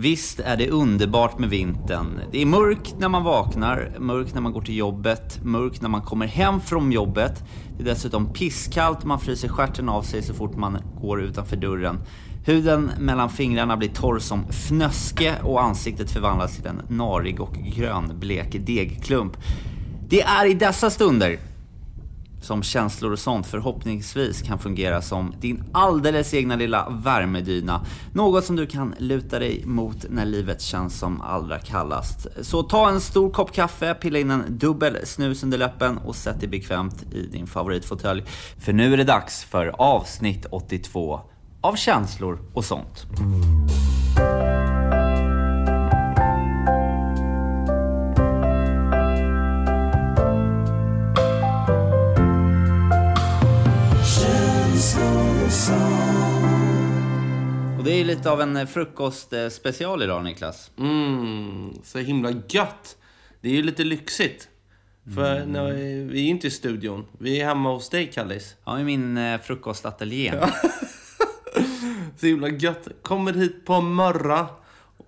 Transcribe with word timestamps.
Visst 0.00 0.40
är 0.40 0.56
det 0.56 0.70
underbart 0.70 1.38
med 1.38 1.50
vintern. 1.50 2.20
Det 2.32 2.42
är 2.42 2.46
mörkt 2.46 2.94
när 2.98 3.08
man 3.08 3.24
vaknar, 3.24 3.92
mörkt 3.98 4.34
när 4.34 4.40
man 4.40 4.52
går 4.52 4.60
till 4.60 4.76
jobbet, 4.76 5.44
mörkt 5.44 5.82
när 5.82 5.88
man 5.88 6.02
kommer 6.02 6.26
hem 6.26 6.60
från 6.60 6.92
jobbet. 6.92 7.44
Det 7.76 7.82
är 7.82 7.84
dessutom 7.84 8.32
pisskallt 8.32 8.98
och 9.00 9.06
man 9.06 9.20
fryser 9.20 9.48
stjärten 9.48 9.88
av 9.88 10.02
sig 10.02 10.22
så 10.22 10.34
fort 10.34 10.56
man 10.56 10.78
går 11.00 11.22
utanför 11.22 11.56
dörren. 11.56 12.00
Huden 12.46 12.90
mellan 12.98 13.30
fingrarna 13.30 13.76
blir 13.76 13.88
torr 13.88 14.18
som 14.18 14.44
fnöske 14.50 15.34
och 15.42 15.62
ansiktet 15.62 16.10
förvandlas 16.10 16.56
till 16.56 16.66
en 16.66 16.82
narig 16.88 17.40
och 17.40 17.54
grönblek 17.54 18.56
degklump. 18.66 19.36
Det 20.08 20.22
är 20.22 20.50
i 20.50 20.54
dessa 20.54 20.90
stunder 20.90 21.38
som 22.40 22.62
känslor 22.62 23.12
och 23.12 23.18
sånt 23.18 23.46
förhoppningsvis 23.46 24.42
kan 24.42 24.58
fungera 24.58 25.02
som 25.02 25.34
din 25.40 25.64
alldeles 25.72 26.34
egna 26.34 26.56
lilla 26.56 26.88
värmedyna. 26.90 27.86
Något 28.12 28.44
som 28.44 28.56
du 28.56 28.66
kan 28.66 28.94
luta 28.98 29.38
dig 29.38 29.62
mot 29.66 30.06
när 30.08 30.24
livet 30.24 30.60
känns 30.60 30.98
som 30.98 31.20
allra 31.20 31.58
kallast. 31.58 32.26
Så 32.40 32.62
ta 32.62 32.88
en 32.88 33.00
stor 33.00 33.30
kopp 33.30 33.52
kaffe, 33.52 33.94
pilla 33.94 34.18
in 34.18 34.30
en 34.30 34.58
dubbel 34.58 34.96
snus 35.04 35.42
under 35.42 35.58
läppen 35.58 35.98
och 35.98 36.16
sätt 36.16 36.40
dig 36.40 36.48
bekvämt 36.48 37.02
i 37.12 37.26
din 37.26 37.46
favoritfåtölj. 37.46 38.24
För 38.58 38.72
nu 38.72 38.92
är 38.92 38.96
det 38.96 39.04
dags 39.04 39.44
för 39.44 39.66
avsnitt 39.78 40.46
82 40.50 41.20
av 41.60 41.76
känslor 41.76 42.38
och 42.54 42.64
sånt. 42.64 43.06
Och 57.78 57.84
det 57.84 57.92
är 58.00 58.04
lite 58.04 58.30
av 58.30 58.40
en 58.40 58.66
frukostspecial 58.66 60.02
idag 60.02 60.24
Niklas. 60.24 60.70
Mm, 60.78 61.72
så 61.84 61.98
himla 61.98 62.30
gött. 62.48 62.96
Det 63.40 63.48
är 63.48 63.52
ju 63.52 63.62
lite 63.62 63.84
lyxigt. 63.84 64.48
För 65.14 65.36
Mm. 65.36 65.52
när 65.52 65.72
vi, 65.72 66.02
vi 66.02 66.20
är 66.26 66.28
inte 66.30 66.46
i 66.46 66.50
studion. 66.50 67.06
Vi 67.18 67.40
är 67.40 67.44
hemma 67.46 67.72
hos 67.72 67.88
dig, 67.88 68.06
Kallis. 68.06 68.56
Ja, 68.64 68.80
i 68.80 68.84
min 68.84 69.18
eh, 69.18 69.40
frukostateljé. 69.40 70.34
Så 72.16 72.26
himla 72.26 72.48
gött. 72.48 72.88
Kommer 73.02 73.32
hit 73.32 73.66
på 73.66 73.80
morra. 73.80 74.46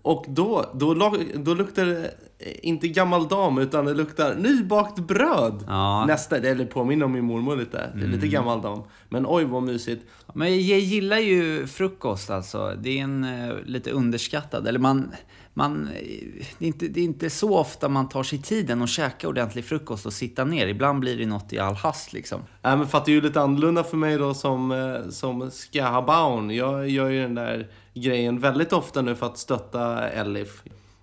Och 0.03 0.25
då, 0.29 0.71
då, 0.75 0.95
då 1.35 1.55
luktar 1.55 1.87
det 1.87 2.15
inte 2.63 2.89
gammal 2.89 3.29
dam, 3.29 3.59
utan 3.59 3.85
det 3.85 3.95
luktar 3.95 4.35
nybakt 4.35 4.99
bröd. 4.99 5.65
Ja. 5.67 5.97
Mm. 5.97 6.07
Nästa, 6.07 6.37
eller 6.37 6.65
påminner 6.65 7.05
om 7.05 7.13
min 7.13 7.25
mormor 7.25 7.57
lite. 7.57 7.91
Det 7.95 8.05
är 8.05 8.09
lite 8.09 8.29
gammal 8.29 8.63
dam. 8.63 8.83
Men 9.09 9.27
oj 9.29 9.45
vad 9.45 9.63
mysigt. 9.63 10.07
Men 10.35 10.67
jag 10.67 10.79
gillar 10.79 11.19
ju 11.19 11.67
frukost 11.67 12.31
alltså. 12.31 12.75
Det 12.83 12.99
är 12.99 13.03
en 13.03 13.25
eh, 13.25 13.55
lite 13.65 13.91
underskattad, 13.91 14.67
eller 14.67 14.79
man... 14.79 15.11
man 15.55 15.89
det, 16.59 16.65
är 16.65 16.69
inte, 16.69 16.89
det 16.89 17.01
är 17.01 17.05
inte 17.05 17.31
så 17.31 17.57
ofta 17.59 17.89
man 17.89 18.09
tar 18.09 18.23
sig 18.23 18.43
tiden 18.43 18.83
att 18.83 18.89
käka 18.89 19.29
ordentlig 19.29 19.65
frukost 19.65 20.07
och 20.07 20.13
sitta 20.13 20.45
ner. 20.45 20.67
Ibland 20.67 21.01
blir 21.01 21.19
det 21.19 21.27
något 21.27 21.53
i 21.53 21.59
all 21.59 21.75
hast 21.75 22.13
liksom. 22.13 22.41
Äh, 22.63 22.77
men 22.77 22.87
för 22.87 22.99
att 22.99 23.05
det 23.05 23.11
är 23.11 23.15
ju 23.15 23.21
lite 23.21 23.41
annorlunda 23.41 23.85
för 23.85 23.97
mig 23.97 24.19
då 24.19 24.35
som, 24.35 24.73
eh, 24.73 25.11
som 25.11 25.51
ska 25.51 25.85
ha 25.85 26.03
barn. 26.03 26.51
Jag 26.51 26.89
gör 26.89 27.09
ju 27.09 27.23
den 27.23 27.35
där 27.35 27.69
grejen 27.95 28.41
väldigt 28.41 28.73
ofta 28.73 29.03
nu 29.03 29.15
för 29.15 29.27
att 29.27 29.39
stötta 29.39 30.09
Elif. 30.09 30.63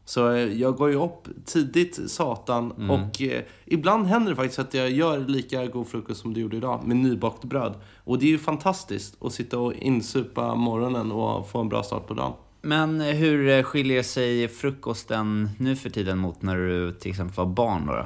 Så 0.10 0.32
eh, 0.32 0.54
jag 0.54 0.76
går 0.76 0.90
ju 0.90 0.96
upp 0.96 1.28
tidigt 1.46 2.12
satan 2.12 2.90
och 2.90 3.22
eh, 3.22 3.44
ibland 3.66 4.08
händer 4.08 4.30
det 4.30 4.36
faktiskt 4.36 4.60
att 4.60 4.74
jag 4.74 4.92
gör 4.92 5.20
lika 5.20 5.66
god 5.66 5.88
frukost 5.88 6.22
som 6.22 6.34
du 6.34 6.42
gjorde 6.42 6.58
idag 6.58 6.88
med 6.88 6.98
nybakt 6.98 7.44
bröd. 7.44 7.74
Och 8.04 8.20
det 8.20 8.26
är 8.26 8.30
ju 8.30 8.38
fantastiskt 8.38 9.24
att 9.24 9.34
sitta 9.34 9.60
och 9.60 9.74
insupa 9.74 10.56
morgonen 10.56 11.12
och 11.12 11.50
få 11.50 11.60
en 11.60 11.70
bra 11.70 11.84
start 11.84 12.08
på 12.08 12.14
dagen. 12.14 12.34
Men 12.62 13.02
hur 13.02 13.50
eh, 13.50 13.64
skiljer 13.64 14.04
sig 14.04 14.48
frukosten 14.48 15.50
nu 15.58 15.76
för 15.76 15.90
tiden 15.90 16.18
mot 16.18 16.42
när 16.42 16.56
du 16.58 16.92
till 16.92 17.12
exempel 17.12 17.36
var 17.36 17.46
barn 17.46 17.86
då? 17.86 17.94
då? 17.94 18.06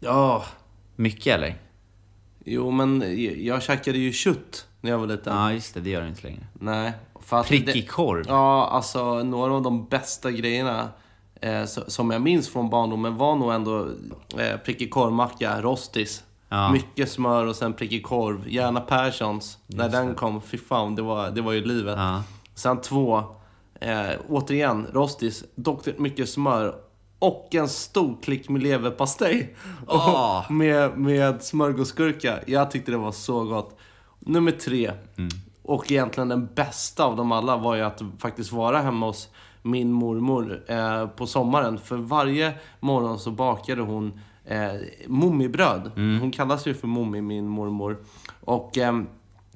Ja, 0.00 0.44
Mycket 0.96 1.34
eller? 1.34 1.54
jo 2.44 2.70
men 2.70 3.04
jag, 3.44 3.62
käkade 3.62 3.98
ju 3.98 4.12
kött 4.12 4.66
när 4.80 4.90
jag 4.90 4.98
var 4.98 5.06
liten. 5.06 5.36
Ja, 5.36 5.52
just 5.52 5.74
det. 5.74 5.80
Det 5.80 5.90
gör 5.90 6.02
du 6.02 6.08
inte 6.08 6.22
längre. 6.22 6.46
Nej. 6.52 6.92
Prickig 7.46 7.90
korv. 7.90 8.24
Ja, 8.28 8.68
alltså 8.68 9.22
några 9.22 9.52
av 9.52 9.62
de 9.62 9.86
bästa 9.86 10.30
grejerna 10.30 10.88
eh, 11.42 11.62
so- 11.62 11.88
som 11.90 12.10
jag 12.10 12.22
minns 12.22 12.48
från 12.48 12.70
barndomen 12.70 13.16
var 13.16 13.36
nog 13.36 13.52
ändå 13.52 13.88
eh, 14.38 14.56
prickig 14.64 14.90
korvmacka, 14.90 15.62
rostis. 15.62 16.24
Ja. 16.48 16.72
Mycket 16.72 17.10
smör 17.10 17.46
och 17.46 17.56
sen 17.56 17.72
prickig 17.72 18.04
korv. 18.04 18.48
Gärna 18.48 18.80
Perssons. 18.80 19.58
När 19.66 19.88
den 19.88 20.14
kom, 20.14 20.42
fy 20.42 20.58
fan, 20.58 20.94
det 20.94 21.02
var, 21.02 21.30
det 21.30 21.40
var 21.40 21.52
ju 21.52 21.64
livet. 21.64 21.94
Ja. 21.98 22.22
Sen 22.54 22.80
två, 22.80 23.22
eh, 23.80 24.10
återigen, 24.28 24.86
rostis. 24.92 25.44
Dock 25.54 25.98
mycket 25.98 26.28
smör. 26.28 26.74
Och 27.18 27.48
en 27.54 27.68
stor 27.68 28.16
klick 28.22 28.48
med 28.48 28.62
leverpastej. 28.62 29.56
Åh. 29.88 30.42
med, 30.52 30.98
med 30.98 31.42
smörgåsgurka. 31.42 32.38
Jag 32.46 32.70
tyckte 32.70 32.90
det 32.90 32.96
var 32.96 33.12
så 33.12 33.44
gott. 33.44 33.78
Nummer 34.18 34.52
tre. 34.52 34.92
Och 35.62 35.92
egentligen 35.92 36.28
den 36.28 36.48
bästa 36.54 37.04
av 37.04 37.16
dem 37.16 37.32
alla 37.32 37.56
var 37.56 37.74
ju 37.74 37.82
att 37.82 38.02
faktiskt 38.18 38.52
vara 38.52 38.78
hemma 38.78 39.06
hos 39.06 39.28
min 39.62 39.92
mormor 39.92 40.62
eh, 40.66 41.06
på 41.06 41.26
sommaren. 41.26 41.78
För 41.78 41.96
varje 41.96 42.52
morgon 42.80 43.18
så 43.18 43.30
bakade 43.30 43.82
hon 43.82 44.20
eh, 44.44 44.72
mummibröd. 45.06 45.90
Hon 45.94 46.30
kallas 46.30 46.66
ju 46.66 46.74
för 46.74 46.88
mummi, 46.88 47.20
min 47.20 47.48
mormor. 47.48 48.04
Och 48.40 48.78
eh, 48.78 49.02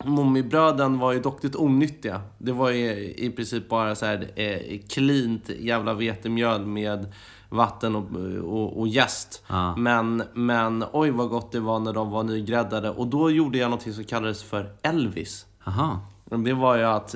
mummibröden 0.04 0.98
var 0.98 1.12
ju 1.12 1.20
dock 1.20 1.44
lite 1.44 1.58
onyttiga. 1.58 2.20
Det 2.38 2.52
var 2.52 2.70
ju 2.70 3.14
i 3.14 3.32
princip 3.36 3.68
bara 3.68 3.94
så 3.94 4.06
här 4.06 4.30
eh, 4.36 4.80
cleant 4.88 5.48
jävla 5.48 5.94
vetemjöl 5.94 6.66
med 6.66 7.12
vatten 7.48 7.96
och, 7.96 8.16
och, 8.42 8.80
och 8.80 8.88
jäst. 8.88 9.44
Ja. 9.48 9.76
Men, 9.76 10.22
men 10.34 10.84
oj 10.92 11.10
vad 11.10 11.28
gott 11.28 11.52
det 11.52 11.60
var 11.60 11.78
när 11.78 11.92
de 11.92 12.10
var 12.10 12.22
nygräddade. 12.22 12.90
Och 12.90 13.06
då 13.06 13.30
gjorde 13.30 13.58
jag 13.58 13.70
något 13.70 13.94
som 13.94 14.04
kallades 14.04 14.42
för 14.42 14.72
Elvis. 14.82 15.46
Aha. 15.64 16.00
Det 16.30 16.52
var 16.52 16.76
ju 16.76 16.84
att, 16.84 17.14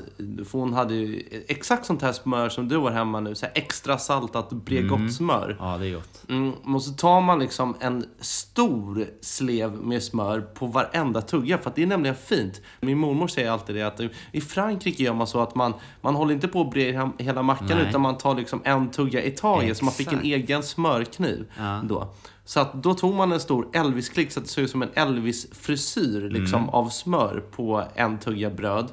hon 0.53 0.73
hade 0.73 0.95
ju 0.95 1.23
exakt 1.49 1.87
sånt 1.87 2.03
här 2.03 2.13
smör 2.13 2.49
som 2.49 2.69
du 2.69 2.77
har 2.77 2.91
hemma 2.91 3.21
nu. 3.21 3.35
Så 3.35 3.47
extra 3.55 3.99
saltat 3.99 4.51
Bregott 4.51 5.13
smör. 5.13 5.57
Ja, 5.61 5.79
det 5.79 5.87
är 5.89 5.95
gott. 5.95 6.25
Mm, 6.29 6.53
och 6.53 6.83
så 6.83 6.93
tar 6.93 7.21
man 7.21 7.39
liksom 7.39 7.77
en 7.81 8.05
stor 8.21 9.07
slev 9.21 9.73
med 9.73 10.03
smör 10.03 10.41
på 10.41 10.67
varenda 10.67 11.23
tugga. 11.23 11.59
För 11.59 11.71
att 11.71 11.77
det 11.77 11.83
är 11.83 11.87
nämligen 11.87 12.17
fint. 12.17 12.61
Min 12.81 12.99
mormor 12.99 13.29
säger 13.29 13.51
alltid 13.51 13.77
det 13.77 13.83
att 13.83 14.01
i 14.33 14.41
Frankrike 14.41 15.03
gör 15.03 15.15
man 15.15 15.27
så 15.27 15.41
att 15.41 15.55
man, 15.55 15.75
man 16.01 16.15
håller 16.15 16.35
inte 16.35 16.49
på 16.49 16.61
att 16.61 16.71
bre 16.71 17.11
hela 17.19 17.43
mackan 17.43 17.67
Nej. 17.71 17.87
utan 17.89 18.01
man 18.01 18.19
tar 18.19 18.35
liksom 18.35 18.61
en 18.65 18.91
tugga 18.91 19.23
i 19.23 19.31
taget. 19.31 19.77
Så 19.77 19.85
man 19.85 19.95
fick 19.95 20.13
en 20.13 20.23
egen 20.23 20.63
smörkniv 20.63 21.47
Ja. 21.59 21.81
då. 21.85 22.15
Så 22.51 22.61
att 22.61 22.83
då 22.83 22.95
tog 22.95 23.15
man 23.15 23.33
en 23.33 23.41
stor 23.41 23.69
Elvis-klick 23.73 24.33
så 24.33 24.41
att 24.41 24.47
det 24.47 24.53
såg 24.53 24.65
ut 24.65 24.71
som 24.71 24.83
en 24.83 24.91
Elvis-frisyr 24.95 26.31
liksom, 26.31 26.63
Mm. 26.63 26.71
av 26.75 26.89
smör 26.89 27.43
på 27.51 27.85
en 27.95 28.19
tugga 28.19 28.51
bröd. 28.51 28.89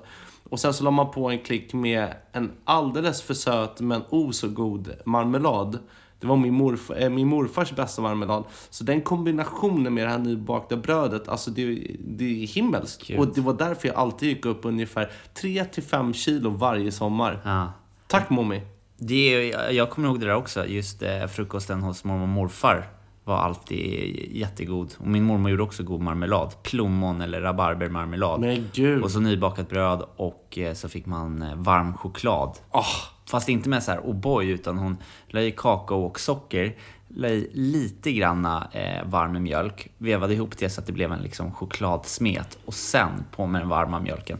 Och 0.49 0.59
sen 0.59 0.73
så 0.73 0.83
la 0.83 0.91
man 0.91 1.11
på 1.11 1.29
en 1.29 1.39
klick 1.39 1.73
med 1.73 2.13
en 2.31 2.51
alldeles 2.63 3.21
för 3.21 3.33
söt 3.33 3.79
men 3.79 4.01
o 4.09 4.31
så 4.31 4.47
god 4.47 4.93
marmelad. 5.05 5.79
Det 6.19 6.27
var 6.27 6.37
min, 6.37 6.53
morf 6.53 6.91
eh, 6.91 7.09
min 7.09 7.27
morfars 7.27 7.71
bästa 7.71 8.01
marmelad. 8.01 8.43
Så 8.69 8.83
den 8.83 9.01
kombinationen 9.01 9.93
med 9.93 10.05
det 10.05 10.11
här 10.11 10.19
nybakta 10.19 10.77
brödet, 10.77 11.27
alltså 11.27 11.51
det, 11.51 11.87
det 11.99 12.43
är 12.43 12.47
himmelskt. 12.47 13.07
Gud. 13.07 13.19
Och 13.19 13.27
det 13.33 13.41
var 13.41 13.53
därför 13.53 13.87
jag 13.87 13.97
alltid 13.97 14.29
gick 14.29 14.45
upp 14.45 14.65
ungefär 14.65 15.11
3-5 15.41 16.13
kilo 16.13 16.49
varje 16.49 16.91
sommar. 16.91 17.41
Ja. 17.45 17.71
Tack 18.07 18.29
mommy! 18.29 18.61
Det 18.97 19.49
jag 19.71 19.89
kommer 19.89 20.07
ihåg 20.07 20.19
det 20.19 20.25
där 20.25 20.35
också. 20.35 20.65
Just 20.65 21.01
eh, 21.01 21.27
frukosten 21.27 21.81
hos 21.81 22.03
mormor 22.03 22.21
och 22.23 22.27
morfar 22.27 22.96
var 23.27 23.37
alltid 23.37 24.15
jättegod. 24.35 24.93
Och 24.97 25.07
min 25.07 25.23
mormor 25.23 25.51
gjorde 25.51 25.63
också 25.63 25.83
god 25.83 26.01
marmelad. 26.01 26.53
Plommon 26.63 27.21
eller 27.21 27.41
rabarbermarmelad. 27.41 28.39
Men 28.39 28.69
gud! 28.73 29.03
Och 29.03 29.11
så 29.11 29.19
nybakat 29.19 29.69
bröd 29.69 30.03
och 30.15 30.57
eh, 30.57 30.73
så 30.73 30.89
fick 30.89 31.05
man 31.05 31.41
eh, 31.41 31.55
varm 31.55 31.93
choklad. 31.97 32.57
Ah, 32.71 32.83
Fast 33.29 33.49
inte 33.49 33.69
med 33.69 33.83
så 33.83 33.91
här 33.91 33.99
O'boy 33.99 34.43
utan 34.43 34.77
hon 34.77 34.97
la 35.27 35.41
i 35.41 35.51
kakao 35.51 36.03
och 36.05 36.19
socker. 36.19 36.75
La 37.07 37.27
i 37.29 37.49
lite 37.53 38.11
granna 38.11 38.67
eh, 38.71 39.05
varm 39.09 39.43
mjölk. 39.43 39.87
Vevade 39.97 40.33
ihop 40.33 40.57
det 40.57 40.69
så 40.69 40.81
att 40.81 40.87
det 40.87 40.93
blev 40.93 41.11
en 41.11 41.19
liksom 41.21 41.51
chokladsmet. 41.53 42.57
Och 42.65 42.73
sen 42.73 43.09
på 43.35 43.45
med 43.45 43.61
den 43.61 43.69
varma 43.69 43.99
mjölken. 43.99 44.37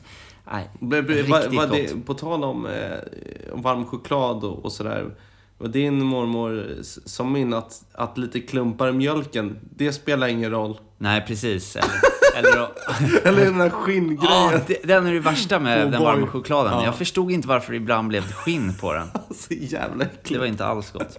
Nej, 0.52 0.70
ble- 0.80 1.02
riktigt 1.08 1.30
var, 1.30 1.40
var 1.56 1.68
gott. 1.68 1.78
det, 1.78 2.06
på 2.06 2.14
tal 2.14 2.44
om 2.44 2.66
eh, 2.66 2.72
varm 3.54 3.86
choklad 3.86 4.44
och, 4.44 4.66
och 4.66 4.72
sådär. 4.72 5.06
Var 5.58 5.68
din 5.68 6.02
mormor 6.04 6.68
s- 6.82 7.10
som 7.14 7.34
min 7.34 7.54
att, 7.54 7.84
att 7.94 8.18
lite 8.18 8.40
klumpar 8.40 8.88
i 8.90 8.92
mjölken, 8.92 9.58
det 9.76 9.94
spelar 9.94 10.28
ingen 10.28 10.52
roll? 10.52 10.80
Nej, 10.98 11.24
precis. 11.28 11.76
Eller, 11.76 11.90
eller 12.50 12.68
Eller 13.24 13.46
den 13.46 13.58
där 13.58 13.70
skinngrejen. 13.70 14.18
Ja, 14.24 14.60
det, 14.68 14.78
den 14.84 15.06
är 15.08 15.14
det 15.14 15.20
värsta 15.20 15.60
med 15.60 15.78
Oh 15.86 15.92
den 15.92 16.00
boy. 16.02 16.06
varma 16.06 16.28
chokladen. 16.28 16.74
Ja. 16.74 16.86
Jag 16.86 16.96
förstod 16.96 17.32
inte 17.32 17.48
varför 17.48 17.72
det 17.72 17.78
ibland 17.78 18.08
blev 18.08 18.22
skinn 18.32 18.74
på 18.82 18.94
den. 18.94 19.08
Så 19.36 19.54
jävla 19.54 19.98
Det 19.98 20.04
äckligt. 20.06 20.40
var 20.40 20.48
inte 20.48 20.66
alls 20.66 20.92
gott. 20.92 21.18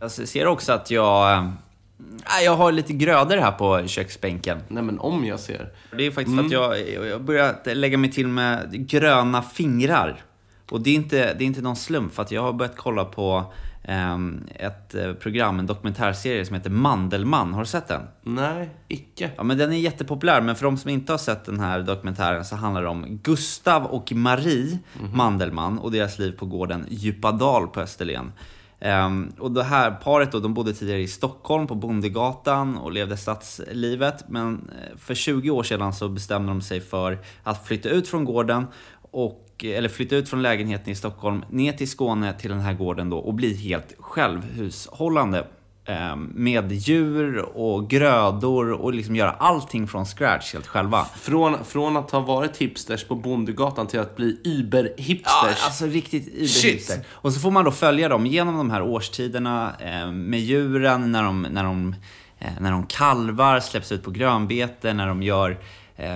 Jag 0.00 0.10
ser 0.10 0.46
också 0.46 0.72
att 0.72 0.90
jag... 0.90 1.32
äh, 1.38 2.44
Jag 2.44 2.56
har 2.56 2.72
lite 2.72 2.92
grödor 2.92 3.36
här 3.36 3.52
på 3.52 3.86
köksbänken. 3.86 4.58
Nej 4.68 4.82
men 4.82 4.98
om 4.98 5.24
jag 5.24 5.40
ser. 5.40 5.68
Det 5.96 6.06
är 6.06 6.10
faktiskt 6.10 6.36
för 6.38 6.44
att 6.44 6.50
jag 6.52 6.88
jag 6.94 7.12
har 7.12 7.18
börjat 7.20 7.60
lägga 7.66 7.98
mig 7.98 8.12
till 8.12 8.28
med 8.28 8.88
gröna 8.88 9.42
fingrar. 9.42 10.22
Och 10.70 10.80
det 10.80 10.90
är 10.90 10.94
inte, 10.94 11.34
det 11.34 11.44
är 11.44 11.46
inte 11.46 11.62
någon 11.62 11.76
slump, 11.76 12.14
för 12.14 12.22
att 12.22 12.30
jag 12.30 12.42
har 12.42 12.52
börjat 12.52 12.76
kolla 12.76 13.04
på 13.04 13.52
ehm, 13.84 14.46
ett 14.54 14.94
eh, 14.94 15.12
program, 15.12 15.58
en 15.58 15.66
dokumentärserie 15.66 16.44
som 16.46 16.54
heter 16.54 16.70
Mandelmann. 16.70 17.52
Har 17.52 17.60
du 17.60 17.66
sett 17.66 17.88
den? 17.88 18.02
Nej, 18.22 18.70
icke. 18.88 19.30
Ja, 19.36 19.42
men 19.42 19.58
den 19.58 19.72
är 19.72 19.76
jättepopulär, 19.76 20.40
men 20.40 20.56
för 20.56 20.64
de 20.64 20.76
som 20.76 20.90
inte 20.90 21.12
har 21.12 21.18
sett 21.18 21.44
den 21.44 21.60
här 21.60 21.82
dokumentären 21.82 22.44
så 22.44 22.56
handlar 22.56 22.82
det 22.82 22.88
om 22.88 23.18
Gustav 23.22 23.84
och 23.84 24.12
Marie 24.12 24.78
Mandelmann 25.14 25.78
och 25.78 25.92
deras 25.92 26.18
liv 26.18 26.32
på 26.38 26.46
gården 26.46 26.86
Djupadal 26.88 27.68
på 27.68 27.80
Österlen. 27.80 28.32
Ehm, 28.80 29.32
och 29.38 29.52
det 29.52 29.62
här 29.62 29.90
paret 29.90 30.32
då, 30.32 30.40
de 30.40 30.54
bodde 30.54 30.72
tidigare 30.72 31.00
i 31.00 31.08
Stockholm 31.08 31.66
på 31.66 31.74
Bondegatan 31.74 32.78
och 32.78 32.92
levde 32.92 33.16
stadslivet. 33.16 34.28
Men 34.28 34.70
eh, 34.70 34.98
för 34.98 35.14
20 35.14 35.50
år 35.50 35.62
sedan 35.62 35.92
så 35.92 36.08
bestämde 36.08 36.48
de 36.48 36.60
sig 36.60 36.80
för 36.80 37.18
att 37.42 37.66
flytta 37.66 37.88
ut 37.88 38.08
från 38.08 38.24
gården 38.24 38.66
och, 39.10 39.47
eller 39.64 39.88
flytta 39.88 40.16
ut 40.16 40.28
från 40.28 40.42
lägenheten 40.42 40.92
i 40.92 40.94
Stockholm 40.94 41.44
ner 41.50 41.72
till 41.72 41.90
Skåne 41.90 42.32
till 42.32 42.50
den 42.50 42.60
här 42.60 42.72
gården 42.74 43.10
då 43.10 43.18
och 43.18 43.34
bli 43.34 43.54
helt 43.56 43.94
självhushållande. 43.98 45.44
eh, 45.84 46.16
Med 46.16 46.72
djur 46.72 47.38
och 47.56 47.90
grödor 47.90 48.72
och 48.72 48.94
liksom 48.94 49.16
göra 49.16 49.30
allting 49.30 49.88
från 49.88 50.06
scratch 50.06 50.52
helt 50.52 50.66
själva. 50.66 51.04
Från, 51.04 51.64
från 51.64 51.96
att 51.96 52.10
ha 52.10 52.20
varit 52.20 52.56
hipsters 52.56 53.04
på 53.04 53.14
Bondegatan 53.14 53.86
till 53.86 54.00
att 54.00 54.16
bli 54.16 54.40
Ja, 54.44 54.50
Uber-hipsters. 54.50 55.64
alltså 55.64 55.86
riktigt 55.86 56.24
Shit. 56.50 56.64
iberhipster. 56.64 56.98
Och 57.10 57.32
så 57.32 57.40
får 57.40 57.50
man 57.50 57.64
då 57.64 57.70
följa 57.70 58.08
dem 58.08 58.26
genom 58.26 58.56
de 58.56 58.70
här 58.70 58.82
årstiderna 58.82 59.72
eh, 59.80 60.10
med 60.12 60.40
djuren, 60.40 61.12
när 61.12 61.22
de, 61.22 61.42
när, 61.42 61.64
de, 61.64 61.94
eh, 62.38 62.48
när 62.60 62.70
de 62.72 62.86
kalvar, 62.86 63.60
släpps 63.60 63.92
ut 63.92 64.02
på 64.02 64.10
grönbete, 64.10 64.92
när 64.92 65.06
de 65.06 65.22
gör 65.22 65.50
eh, 65.50 65.56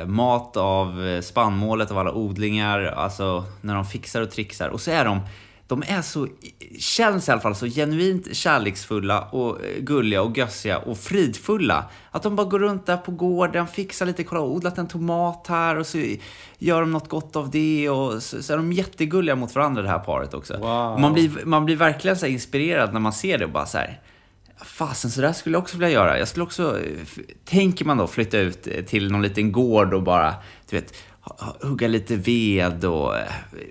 mat 0.06 0.56
av 0.56 1.06
eh, 1.06 1.20
spannmålet 1.20 1.90
av 1.90 1.98
alla 1.98 2.12
odlingar, 2.12 2.82
alltså 2.82 3.44
när 3.60 3.74
de 3.74 3.84
fixar 3.84 4.22
och 4.22 4.30
trixar. 4.30 4.68
Och 4.68 4.80
så 4.80 4.90
är 4.90 5.04
de 5.04 5.20
de 5.72 5.82
är 5.86 6.02
så, 6.02 6.28
känns 6.78 7.28
i 7.28 7.32
alla 7.32 7.40
fall 7.40 7.54
så 7.54 7.66
genuint 7.66 8.36
kärleksfulla 8.36 9.20
och 9.20 9.64
eh, 9.64 9.80
gulliga 9.80 10.22
och 10.22 10.38
gössiga 10.38 10.78
och 10.78 10.98
fridfulla. 10.98 11.84
Att 12.10 12.22
de 12.22 12.36
bara 12.36 12.46
går 12.46 12.58
runt 12.58 12.86
där 12.86 12.96
på 12.96 13.10
gården, 13.10 13.66
fixar 13.66 14.06
lite, 14.06 14.24
kolla, 14.24 14.40
odlat 14.40 14.78
en 14.78 14.88
tomat 14.88 15.46
här 15.48 15.78
och 15.78 15.86
så 15.86 15.98
gör 16.58 16.80
de 16.80 16.92
något 16.92 17.08
gott 17.08 17.36
av 17.36 17.50
det 17.50 17.90
och 17.90 18.22
så, 18.22 18.42
så 18.42 18.52
är 18.52 18.56
de 18.56 18.72
jättegulliga 18.72 19.36
mot 19.36 19.54
varandra 19.54 19.82
det 19.82 19.88
här 19.88 19.98
paret 19.98 20.34
också. 20.34 20.58
Wow. 20.58 21.00
Man, 21.00 21.12
blir, 21.12 21.30
man 21.44 21.64
blir 21.64 21.76
verkligen 21.76 22.16
så 22.16 22.26
inspirerad 22.26 22.92
när 22.92 23.00
man 23.00 23.12
ser 23.12 23.38
det 23.38 23.44
och 23.44 23.50
bara 23.50 23.66
så 23.66 23.78
här. 23.78 24.00
Fasen, 24.64 25.10
så 25.10 25.20
där 25.20 25.32
skulle 25.32 25.54
jag 25.54 25.62
också 25.62 25.76
vilja 25.76 25.90
göra. 25.90 26.18
Jag 26.18 26.28
skulle 26.28 26.44
också, 26.44 26.80
eh, 26.80 27.24
tänker 27.44 27.84
man 27.84 27.96
då 27.96 28.06
flytta 28.06 28.38
ut 28.38 28.66
eh, 28.66 28.84
till 28.84 29.12
någon 29.12 29.22
liten 29.22 29.52
gård 29.52 29.94
och 29.94 30.02
bara, 30.02 30.34
du 30.70 30.76
vet, 30.76 30.94
hugga 31.60 31.88
lite 31.88 32.16
ved 32.16 32.84
och 32.84 33.16
eh, 33.16 33.24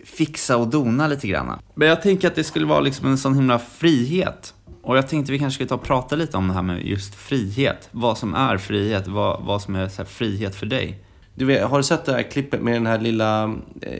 fixa 0.06 0.58
och 0.58 0.68
dona 0.68 1.08
lite 1.08 1.28
grann. 1.28 1.60
Men 1.76 1.88
jag 1.88 2.02
tänker 2.02 2.28
att 2.28 2.36
det 2.36 2.44
skulle 2.44 2.66
vara 2.66 2.80
liksom 2.80 3.08
en 3.08 3.18
sån 3.18 3.36
himla 3.36 3.60
frihet. 3.60 4.54
Och 4.84 4.98
jag 4.98 5.08
tänkte 5.08 5.32
vi 5.32 5.40
kanske 5.40 5.56
skulle 5.56 5.70
ta 5.70 5.76
och 5.76 5.84
prata 5.84 6.16
lite 6.16 6.38
om 6.38 6.48
det 6.48 6.54
här 6.54 6.62
med 6.62 6.86
just 6.86 7.16
frihet. 7.16 7.90
Vad 7.92 8.18
som 8.18 8.36
är 8.36 8.58
frihet, 8.58 9.08
vad, 9.08 9.42
vad 9.44 9.62
som 9.62 9.76
är 9.76 9.88
så 9.88 9.98
här 9.98 10.10
frihet 10.10 10.56
för 10.56 10.66
dig. 10.66 11.04
Du 11.36 11.46
vet, 11.46 11.70
har 11.70 11.78
du 11.78 11.84
sett 11.84 12.06
det 12.06 12.14
här 12.14 12.32
klippet 12.32 12.62
med 12.62 12.74
den 12.74 12.88
här 12.88 13.00
lilla 13.00 13.56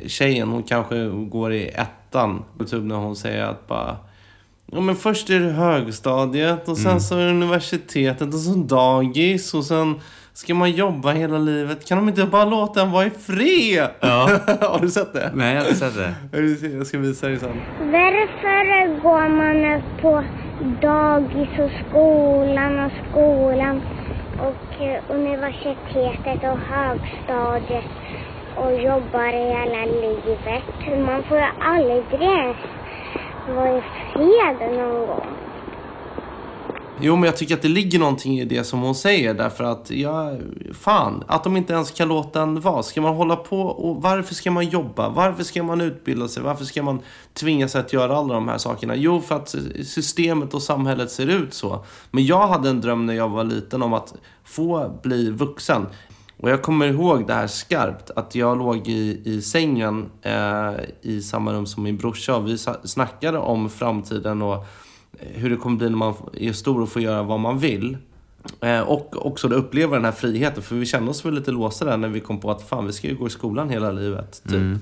tjejen? 0.08 0.50
Hon 0.50 0.64
kanske 0.64 1.08
går 1.10 1.54
i 1.54 1.68
ettan 1.68 2.44
på 2.58 2.64
Youtube 2.64 2.88
när 2.88 2.96
hon 2.96 3.16
säger 3.16 3.44
att 3.44 3.68
bara... 3.68 3.98
Ja 4.74 4.82
men 4.82 4.96
först 4.96 5.30
är 5.30 5.40
det 5.40 5.52
högstadiet 5.52 6.68
och 6.68 6.78
sen 6.78 7.02
så 7.02 7.18
är 7.18 7.26
det 7.26 7.30
universitetet 7.30 8.34
och 8.34 8.40
så 8.40 8.56
dagis 8.56 9.54
och 9.54 9.64
sen 9.64 10.00
ska 10.34 10.54
man 10.54 10.72
jobba 10.72 11.12
hela 11.12 11.38
livet. 11.38 11.88
Kan 11.88 11.98
de 11.98 12.10
inte 12.10 12.26
bara 12.26 12.46
låta 12.46 12.82
en 12.82 12.92
vara 12.92 13.06
i 13.06 13.10
fred? 13.10 13.88
Ja. 14.00 14.30
har 14.62 14.80
du 14.80 14.90
sett 14.90 15.14
det? 15.14 15.32
Nej, 15.34 15.54
jag 15.56 15.62
har 15.62 15.68
inte 15.68 15.80
sett 15.80 15.96
det. 16.32 16.68
Jag 16.78 16.88
ska 16.88 16.98
visa 16.98 17.28
dig 17.28 17.40
sen. 17.40 17.62
Varför 17.80 19.02
går 19.02 19.30
man 19.30 19.76
upp 19.76 20.02
på 20.02 20.24
dagis 20.88 21.60
och 21.60 21.72
skolan 21.90 22.86
och 22.86 22.92
skolan 23.10 23.82
och 24.40 24.82
eh, 24.86 25.04
universitetet 25.10 26.40
och 26.52 26.60
högstadiet 26.74 27.86
och 28.56 28.72
jobbar 28.74 29.32
hela 29.52 29.86
livet? 29.86 30.64
Man 31.08 31.24
får 31.24 31.38
ju 31.38 31.48
aldrig 31.60 32.04
vara 33.48 33.78
i 33.78 33.82
fred 34.14 34.72
någon 34.78 35.08
gång. 35.08 35.26
Jo, 37.04 37.16
men 37.16 37.24
jag 37.24 37.38
tycker 37.38 37.56
att 37.56 37.62
det 37.62 37.68
ligger 37.68 38.00
någonting 38.00 38.40
i 38.40 38.46
det 38.46 38.64
som 38.64 38.82
hon 38.82 38.96
säger. 38.96 39.34
Därför 39.34 39.64
att, 39.64 39.92
ja, 39.92 40.34
fan, 40.74 41.24
att 41.28 41.44
de 41.44 41.58
inte 41.58 41.74
ens 41.74 41.92
kan 41.92 42.08
låta 42.08 42.42
en 42.42 42.62
vara. 42.62 42.84
Ska 42.84 43.02
man 43.02 43.16
hålla 43.16 43.36
på 43.36 43.62
och 43.62 44.02
varför 44.02 44.36
ska 44.36 44.52
man 44.52 44.66
jobba? 44.66 45.10
Varför 45.10 45.44
ska 45.44 45.64
man 45.64 45.82
utbilda 45.82 46.28
sig? 46.28 46.44
Varför 46.44 46.66
ska 46.66 46.84
man 46.84 47.00
tvinga 47.34 47.68
sig 47.68 47.82
att 47.82 47.94
göra 47.94 48.18
alla 48.18 48.34
de 48.34 48.48
här 48.48 48.58
sakerna? 48.58 48.96
Jo, 48.96 49.22
för 49.22 49.36
att 49.36 49.56
systemet 49.86 50.54
och 50.54 50.62
samhället 50.62 51.12
ser 51.12 51.28
ut 51.28 51.54
så. 51.54 51.86
Men 52.12 52.26
jag 52.26 52.48
hade 52.48 52.70
en 52.70 52.82
dröm 52.82 53.06
när 53.06 53.14
jag 53.14 53.30
var 53.30 53.44
liten 53.44 53.82
om 53.82 53.94
att 53.94 54.14
få 54.44 55.00
bli 55.04 55.32
vuxen. 55.32 55.86
Och 56.42 56.50
jag 56.50 56.62
kommer 56.62 56.88
ihåg 56.88 57.28
det 57.28 57.34
här 57.34 57.48
skarpt, 57.48 58.12
att 58.16 58.36
jag 58.36 58.58
låg 58.58 58.88
i, 58.88 59.22
i 59.26 59.42
sängen 59.42 60.10
eh, 60.22 60.72
i 61.02 61.22
samma 61.22 61.54
rum 61.54 61.66
som 61.66 61.84
min 61.84 61.98
brorsa 61.98 62.36
och 62.36 62.48
vi 62.48 62.58
snackade 62.84 63.38
om 63.38 63.70
framtiden 63.70 64.42
och 64.42 64.66
hur 65.20 65.50
det 65.50 65.56
kommer 65.56 65.78
bli 65.78 65.90
när 65.90 65.98
man 65.98 66.14
är 66.34 66.54
stor 66.54 66.82
och 66.82 66.90
får 66.90 67.02
göra 67.02 67.24
vad 67.24 67.40
man 67.40 67.60
vill. 67.60 67.98
Eh, 68.62 68.80
och 68.80 69.26
också 69.26 69.48
att 69.48 69.54
uppleva 69.54 69.96
den 69.96 70.06
här 70.06 70.12
friheten, 70.12 70.64
för 70.64 70.76
vi 70.76 70.86
kände 70.86 71.12
oss 71.12 71.26
väl 71.26 71.34
lite 71.34 71.52
låsta 71.52 71.86
där 71.86 71.98
när 71.98 72.08
vi 72.08 72.20
kom 72.20 72.40
på 72.40 72.52
att 72.52 72.70
fan, 72.70 72.88
vi 72.88 72.94
ska 72.94 73.08
ju 73.08 73.16
gå 73.16 73.28
i 73.28 73.30
skolan 73.30 73.70
hela 73.70 73.92
livet. 73.92 74.42
Typ. 74.50 74.78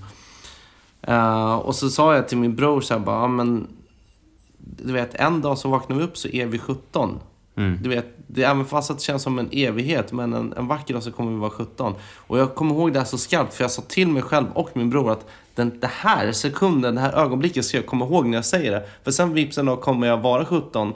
Eh, 1.02 1.56
och 1.56 1.76
så 1.76 1.90
sa 1.90 2.16
jag 2.16 2.28
till 2.28 2.38
min 2.38 2.56
bror 2.56 2.82
så 2.82 2.94
här 2.94 3.02
bara, 3.02 3.28
men 3.28 3.68
du 4.58 4.94
vet, 4.94 5.16
en 5.16 5.42
dag 5.42 5.58
så 5.58 5.70
vaknar 5.70 5.98
vi 5.98 6.04
upp 6.04 6.18
så 6.18 6.28
är 6.28 6.46
vi 6.46 6.60
17. 6.60 7.20
Du 7.82 7.90
vet, 7.90 8.06
det, 8.32 8.44
även 8.44 8.66
fast 8.66 8.92
att 8.92 8.98
det 8.98 9.04
känns 9.04 9.24
som 9.24 9.40
en 9.40 9.50
evighet, 9.52 10.12
men 10.12 10.34
en, 10.34 10.54
en 10.58 10.68
vacker 10.68 10.94
dag 10.94 11.04
så 11.04 11.12
kommer 11.12 11.32
vi 11.32 11.38
vara 11.38 11.50
17. 11.50 11.96
Och 12.18 12.40
jag 12.40 12.56
kommer 12.56 12.76
ihåg 12.76 12.94
det 12.94 13.00
här 13.00 13.06
så 13.06 13.18
skarpt, 13.18 13.54
för 13.54 13.64
jag 13.64 13.72
sa 13.72 13.82
till 13.82 14.08
mig 14.08 14.22
själv 14.22 14.46
och 14.54 14.70
min 14.74 14.90
bror 14.90 15.12
att 15.12 15.30
den 15.56 15.80
det 15.80 15.92
här 15.92 16.32
sekunden, 16.32 16.96
det 16.96 17.02
här 17.02 17.14
ögonblicket 17.14 17.66
ska 17.66 17.78
jag 17.78 17.86
komma 17.86 18.06
ihåg 18.06 18.26
när 18.26 18.38
jag 18.38 18.46
säger 18.46 18.72
det. 18.72 18.84
För 19.04 19.12
sen 19.12 19.34
vips 19.34 19.58
en 19.58 19.66
dag 19.66 19.82
kommer 19.82 20.08
jag 20.08 20.18
vara 20.18 20.46
17 20.46 20.94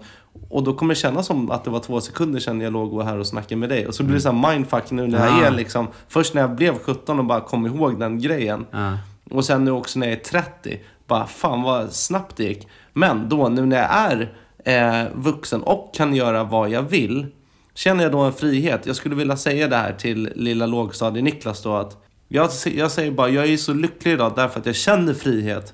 och 0.49 0.63
då 0.63 0.73
kommer 0.73 0.93
det 0.93 0.99
kännas 0.99 1.27
som 1.27 1.51
att 1.51 1.63
det 1.63 1.69
var 1.69 1.79
två 1.79 2.01
sekunder 2.01 2.39
sedan 2.39 2.61
jag 2.61 2.73
låg 2.73 2.93
och 2.93 3.05
här 3.05 3.17
och 3.17 3.27
snackade 3.27 3.55
med 3.55 3.69
dig. 3.69 3.87
Och 3.87 3.95
så 3.95 4.03
blir 4.03 4.15
det 4.15 4.21
så 4.21 4.31
här 4.31 4.51
mindfuck 4.51 4.91
nu 4.91 5.07
när 5.07 5.27
jag 5.27 5.39
är 5.39 5.51
liksom, 5.51 5.87
först 6.07 6.33
när 6.33 6.41
jag 6.41 6.55
blev 6.55 6.79
17 6.79 7.19
och 7.19 7.25
bara 7.25 7.41
kom 7.41 7.65
ihåg 7.65 7.99
den 7.99 8.19
grejen. 8.19 8.65
Ja. 8.71 8.97
Och 9.31 9.45
sen 9.45 9.65
nu 9.65 9.71
också 9.71 9.99
när 9.99 10.07
jag 10.07 10.17
är 10.17 10.23
30. 10.23 10.79
Bara 11.07 11.27
fan 11.27 11.61
vad 11.61 11.93
snabbt 11.93 12.37
det 12.37 12.43
gick. 12.43 12.67
Men 12.93 13.29
då 13.29 13.49
nu 13.49 13.65
när 13.65 13.77
jag 13.77 13.91
är 13.91 14.33
eh, 14.63 15.03
vuxen 15.15 15.63
och 15.63 15.93
kan 15.93 16.15
göra 16.15 16.43
vad 16.43 16.69
jag 16.69 16.81
vill. 16.81 17.27
Känner 17.73 18.03
jag 18.03 18.11
då 18.11 18.19
en 18.19 18.33
frihet. 18.33 18.85
Jag 18.85 18.95
skulle 18.95 19.15
vilja 19.15 19.37
säga 19.37 19.67
det 19.67 19.75
här 19.75 19.93
till 19.93 20.29
lilla 20.35 20.65
lågstadie-Niklas 20.65 21.63
då 21.63 21.75
att 21.75 22.03
jag, 22.27 22.49
jag 22.75 22.91
säger 22.91 23.11
bara, 23.11 23.29
jag 23.29 23.49
är 23.49 23.57
så 23.57 23.73
lycklig 23.73 24.11
idag 24.13 24.33
därför 24.35 24.59
att 24.59 24.65
jag 24.65 24.75
känner 24.75 25.13
frihet. 25.13 25.73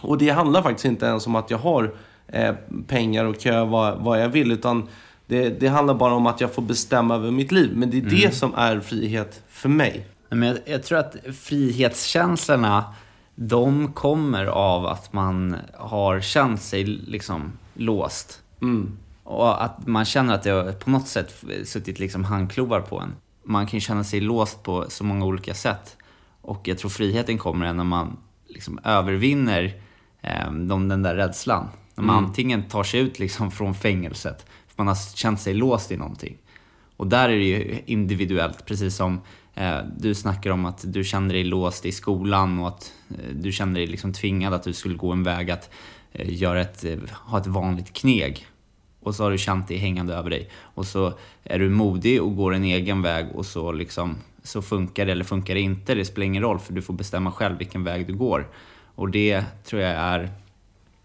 Och 0.00 0.18
det 0.18 0.30
handlar 0.30 0.62
faktiskt 0.62 0.84
inte 0.84 1.06
ens 1.06 1.26
om 1.26 1.34
att 1.34 1.50
jag 1.50 1.58
har 1.58 1.94
eh, 2.28 2.54
pengar 2.86 3.24
och 3.24 3.40
kan 3.40 3.52
göra 3.52 3.64
vad, 3.64 3.98
vad 3.98 4.22
jag 4.22 4.28
vill. 4.28 4.52
Utan 4.52 4.88
det, 5.26 5.60
det 5.60 5.68
handlar 5.68 5.94
bara 5.94 6.14
om 6.14 6.26
att 6.26 6.40
jag 6.40 6.54
får 6.54 6.62
bestämma 6.62 7.14
över 7.14 7.30
mitt 7.30 7.52
liv. 7.52 7.70
Men 7.74 7.90
det 7.90 7.98
är 7.98 8.02
det 8.02 8.34
som 8.34 8.54
är 8.54 8.80
frihet 8.80 9.42
för 9.48 9.68
mig. 9.68 10.06
Men 10.30 10.48
jag, 10.48 10.58
jag 10.64 10.82
tror 10.82 10.98
att 10.98 11.16
frihetskänslorna, 11.38 12.84
de 13.34 13.92
kommer 13.92 14.46
av 14.46 14.86
att 14.86 15.12
man 15.12 15.56
har 15.74 16.20
känt 16.20 16.62
sig 16.62 16.84
liksom 16.84 17.52
låst. 17.78 18.42
Och 19.24 19.64
att 19.64 19.86
man 19.86 20.04
känner 20.04 20.34
att 20.34 20.42
det 20.42 20.50
har 20.50 20.72
på 20.72 20.90
något 20.90 21.08
sätt 21.08 21.44
suttit 21.64 21.98
liksom 21.98 22.24
handklovar 22.24 22.80
på 22.80 23.00
en. 23.00 23.14
Man 23.44 23.66
kan 23.66 23.76
ju 23.76 23.80
känna 23.80 24.04
sig 24.04 24.20
låst 24.20 24.62
på 24.62 24.84
så 24.88 25.04
många 25.04 25.24
olika 25.24 25.54
sätt. 25.54 25.96
Och 26.40 26.68
jag 26.68 26.78
tror 26.78 26.90
friheten 26.90 27.38
kommer 27.38 27.72
när 27.72 27.84
man 27.84 28.16
liksom 28.46 28.78
övervinner 28.84 29.80
eh, 30.22 30.52
de, 30.52 30.88
den 30.88 31.02
där 31.02 31.14
rädslan. 31.14 31.68
När 31.94 32.04
man 32.04 32.24
antingen 32.24 32.62
tar 32.62 32.84
sig 32.84 33.00
ut 33.00 33.18
liksom 33.18 33.50
från 33.58 33.74
fängelset, 33.74 34.46
för 34.66 34.74
man 34.76 34.88
har 34.88 35.16
känt 35.16 35.40
sig 35.40 35.54
låst 35.54 35.90
i 35.90 35.96
någonting. 35.96 36.36
Och 36.96 37.06
där 37.06 37.28
är 37.28 37.38
det 37.38 37.44
ju 37.44 37.82
individuellt, 37.86 38.66
precis 38.66 38.96
som 38.96 39.20
eh, 39.54 39.78
du 39.98 40.14
snackar 40.14 40.50
om 40.50 40.64
att 40.64 40.84
du 40.92 41.04
kände 41.04 41.34
dig 41.34 41.44
låst 41.44 41.86
i 41.86 41.92
skolan 41.92 42.58
och 42.58 42.68
att 42.68 42.92
eh, 43.10 43.34
du 43.34 43.52
kände 43.52 43.80
dig 43.80 43.86
liksom 43.86 44.12
tvingad 44.12 44.54
att 44.54 44.62
du 44.62 44.72
skulle 44.72 44.94
gå 44.94 45.12
en 45.12 45.22
väg 45.22 45.50
att 45.50 45.70
göra 46.12 46.60
ett, 46.60 46.84
eh, 46.84 46.96
ha 47.12 47.38
ett 47.38 47.46
vanligt 47.46 47.92
kneg. 47.92 48.46
Och 49.00 49.14
så 49.14 49.22
har 49.24 49.30
du 49.30 49.38
känt 49.38 49.68
det 49.68 49.76
hängande 49.76 50.14
över 50.14 50.30
dig. 50.30 50.50
Och 50.60 50.86
så 50.86 51.12
är 51.44 51.58
du 51.58 51.68
modig 51.68 52.22
och 52.22 52.36
går 52.36 52.54
en 52.54 52.64
egen 52.64 53.02
väg 53.02 53.26
och 53.34 53.46
så 53.46 53.72
liksom 53.72 54.16
så 54.42 54.62
funkar 54.62 55.06
det 55.06 55.12
eller 55.12 55.24
funkar 55.24 55.54
det 55.54 55.60
inte. 55.60 55.94
Det 55.94 56.04
spelar 56.04 56.24
ingen 56.26 56.42
roll 56.42 56.58
för 56.58 56.72
du 56.72 56.82
får 56.82 56.94
bestämma 56.94 57.32
själv 57.32 57.58
vilken 57.58 57.84
väg 57.84 58.06
du 58.06 58.14
går. 58.14 58.48
Och 58.94 59.10
det 59.10 59.44
tror 59.64 59.82
jag 59.82 59.90
är 59.92 60.30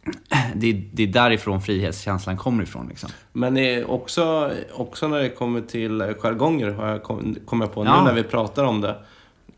det, 0.56 0.68
är- 0.70 0.84
det 0.94 1.04
är 1.04 1.08
därifrån 1.08 1.62
frihetskänslan 1.62 2.38
kommer 2.38 2.64
ifrån. 2.64 2.88
Liksom. 2.88 3.10
Men 3.34 3.58
eh, 3.58 3.86
också, 3.90 4.52
också 4.74 5.08
när 5.08 5.20
det 5.20 5.30
kommer 5.30 5.62
till 5.62 6.14
jargonger 6.20 6.70
har 6.72 6.88
jag 6.88 7.04
kom, 7.04 7.36
kom 7.46 7.62
jag 7.62 7.74
på 7.74 7.84
nu 7.84 7.90
Ja. 7.90 8.04
när 8.04 8.14
vi 8.14 8.24
pratar 8.24 8.64
om 8.64 8.82
det. 8.82 8.96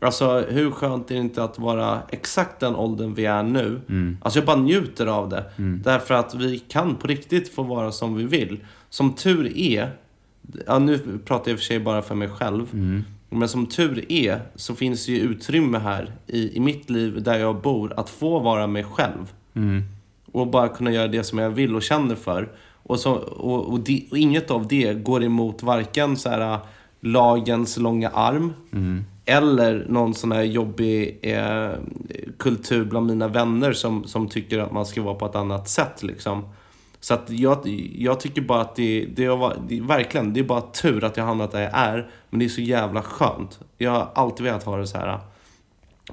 Alltså 0.00 0.40
hur 0.40 0.70
skönt 0.70 1.10
är 1.10 1.14
det 1.14 1.20
inte 1.20 1.44
att 1.44 1.58
vara 1.58 2.02
exakt 2.08 2.60
den 2.60 2.76
åldern 2.76 3.14
vi 3.14 3.24
är 3.24 3.42
nu? 3.42 3.80
Mm. 3.88 4.18
Alltså 4.22 4.38
jag 4.38 4.46
bara 4.46 4.56
njuter 4.56 5.06
av 5.06 5.28
det. 5.28 5.44
Därför 5.84 6.14
att 6.14 6.34
vi 6.34 6.58
kan 6.58 6.94
på 6.94 7.06
riktigt 7.06 7.54
få 7.54 7.62
vara 7.62 7.92
som 7.92 8.14
vi 8.14 8.24
vill. 8.24 8.64
Som 8.90 9.12
tur 9.12 9.58
är, 9.58 9.90
ja 10.66 10.78
nu 10.78 11.18
pratar 11.24 11.50
jag 11.50 11.52
i 11.52 11.56
och 11.56 11.58
för 11.58 11.64
sig 11.64 11.80
bara 11.80 12.02
för 12.02 12.14
mig 12.14 12.28
själv. 12.28 12.66
Mm. 12.72 13.04
Men 13.30 13.48
som 13.48 13.66
tur 13.66 14.04
är 14.08 14.40
så 14.54 14.74
finns 14.74 15.06
det 15.06 15.12
ju 15.12 15.18
utrymme 15.18 15.78
här 15.78 16.12
i, 16.26 16.56
i 16.56 16.60
mitt 16.60 16.90
liv 16.90 17.22
där 17.22 17.38
jag 17.38 17.62
bor 17.62 17.92
att 17.96 18.10
få 18.10 18.38
vara 18.38 18.66
mig 18.66 18.84
själv. 18.84 19.32
Mm. 19.54 19.82
Och 20.32 20.46
bara 20.46 20.68
kunna 20.68 20.92
göra 20.92 21.08
det 21.08 21.24
som 21.24 21.38
jag 21.38 21.50
vill 21.50 21.76
och 21.76 21.82
känner 21.82 22.14
för. 22.14 22.48
Och, 22.82 23.00
så, 23.00 23.14
och, 23.14 23.72
och, 23.72 23.80
det, 23.80 24.04
och 24.10 24.18
inget 24.18 24.50
av 24.50 24.68
det 24.68 24.94
går 24.94 25.24
emot 25.24 25.62
varken 25.62 26.16
så 26.16 26.28
här, 26.28 26.58
lagens 27.00 27.76
långa 27.76 28.08
arm 28.08 28.52
eller 29.26 29.86
någon 29.88 30.14
sån 30.14 30.32
här 30.32 30.42
jobbig 30.42 31.18
eh, 31.22 31.70
kultur 32.38 32.84
bland 32.84 33.06
mina 33.06 33.28
vänner 33.28 33.72
som, 33.72 34.04
som 34.04 34.28
tycker 34.28 34.58
att 34.58 34.72
man 34.72 34.86
ska 34.86 35.02
vara 35.02 35.14
på 35.14 35.26
ett 35.26 35.36
annat 35.36 35.68
sätt. 35.68 36.02
Liksom. 36.02 36.48
Så 37.00 37.14
att 37.14 37.30
jag, 37.30 37.66
jag 37.94 38.20
tycker 38.20 38.42
bara 38.42 38.60
att 38.60 38.76
det, 38.76 39.06
det, 39.16 39.28
var, 39.28 39.56
det 39.68 39.80
verkligen, 39.80 40.32
det 40.32 40.40
är 40.40 40.44
bara 40.44 40.60
tur 40.60 41.04
att 41.04 41.16
jag 41.16 41.24
hamnat 41.24 41.52
där 41.52 41.62
jag 41.62 41.70
är. 41.74 42.10
Men 42.30 42.38
det 42.38 42.44
är 42.44 42.48
så 42.48 42.60
jävla 42.60 43.02
skönt. 43.02 43.60
Jag 43.78 43.90
har 43.90 44.08
alltid 44.14 44.44
velat 44.44 44.64
ha 44.64 44.76
det 44.76 44.86
så 44.86 44.98
här. 44.98 45.18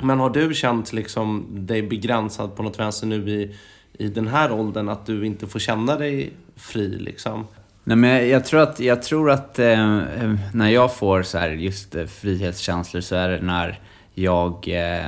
Men 0.02 0.20
har 0.20 0.30
du 0.30 0.54
känt 0.54 0.94
liksom 0.94 1.46
dig 1.52 1.82
begränsad 1.82 2.56
på 2.56 2.64
något 2.64 2.80
vänster 2.80 3.08
nu 3.08 3.30
i, 3.30 3.56
i 3.94 4.10
den 4.10 4.28
här 4.28 4.52
åldern? 4.52 4.90
Att 4.90 5.06
du 5.06 5.26
inte 5.26 5.48
får 5.48 5.60
känna 5.60 5.96
dig 5.96 6.34
fri 6.56 6.88
liksom? 6.88 7.48
Nej, 7.84 7.98
men 7.98 8.30
jag, 8.30 8.46
tror 8.46 8.62
att, 8.62 8.80
jag 8.80 9.04
tror 9.04 9.32
att 9.32 9.60
eh, 9.60 9.98
eh, 9.98 10.36
när 10.54 10.70
jag 10.70 10.96
får 10.96 11.24
så 11.24 11.38
här 11.38 11.50
just 11.50 11.96
eh, 11.96 12.06
frihetskänslor 12.06 13.02
så 13.02 13.16
är 13.16 13.30
det 13.30 13.42
när 13.42 13.80
jag 14.14 14.68
eh, 14.68 15.08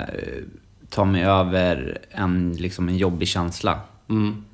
tar 0.89 1.05
mig 1.05 1.23
över 1.23 1.97
en, 2.11 2.53
liksom 2.53 2.89
en 2.89 2.97
jobbig 2.97 3.27
känsla. 3.27 3.79
Mm. 4.09 4.45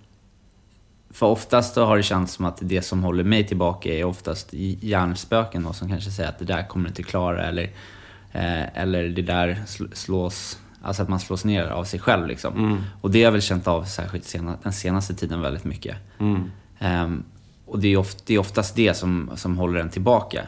För 1.13 1.25
oftast 1.25 1.75
har 1.75 1.97
det 1.97 2.03
känts 2.03 2.33
som 2.33 2.45
att 2.45 2.57
det 2.61 2.81
som 2.81 3.03
håller 3.03 3.23
mig 3.23 3.47
tillbaka 3.47 3.89
är 3.93 4.03
oftast 4.03 4.49
hjärnspöken 4.53 5.63
då, 5.63 5.73
som 5.73 5.89
kanske 5.89 6.11
säger 6.11 6.29
att 6.29 6.39
det 6.39 6.45
där 6.45 6.67
kommer 6.67 6.85
du 6.85 6.89
inte 6.89 7.03
klara 7.03 7.43
eller, 7.47 7.63
eh, 8.31 8.81
eller 8.81 9.03
det 9.09 9.21
där 9.21 9.61
sl- 9.67 9.93
slås, 9.95 10.59
alltså 10.81 11.03
att 11.03 11.09
man 11.09 11.19
slås 11.19 11.45
ner 11.45 11.65
av 11.65 11.83
sig 11.83 11.99
själv 11.99 12.27
liksom. 12.27 12.53
Och 13.01 13.11
det 13.11 13.19
har 13.19 13.23
jag 13.23 13.31
väl 13.31 13.41
känt 13.41 13.67
av 13.67 13.83
särskilt 13.83 14.25
sena, 14.25 14.57
den 14.63 14.73
senaste 14.73 15.13
tiden 15.13 15.41
väldigt 15.41 15.63
mycket. 15.63 15.97
Ehm, 16.79 17.23
och 17.71 17.79
det 17.79 17.87
är, 17.93 17.97
oft, 17.97 18.25
det 18.25 18.33
är 18.33 18.39
oftast 18.39 18.75
det 18.75 18.93
som, 18.93 19.31
som 19.35 19.57
håller 19.57 19.79
en 19.79 19.89
tillbaka. 19.89 20.41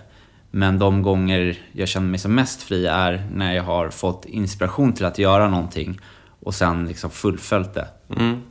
Men 0.52 0.80
de 0.80 1.02
gånger 1.02 1.58
jag 1.72 1.88
känner 1.88 2.08
mig 2.08 2.20
som 2.20 2.36
mest 2.36 2.62
fri 2.64 2.86
är 2.86 3.28
när 3.34 3.54
jag 3.54 3.64
har 3.64 3.90
fått 3.90 4.26
inspiration 4.26 4.94
till 4.94 5.06
att 5.06 5.20
göra 5.20 5.50
någonting 5.50 6.00
och 6.40 6.56
sen 6.56 6.88
liksom 6.88 7.10
fullföljt 7.10 7.74
det. 7.74 7.88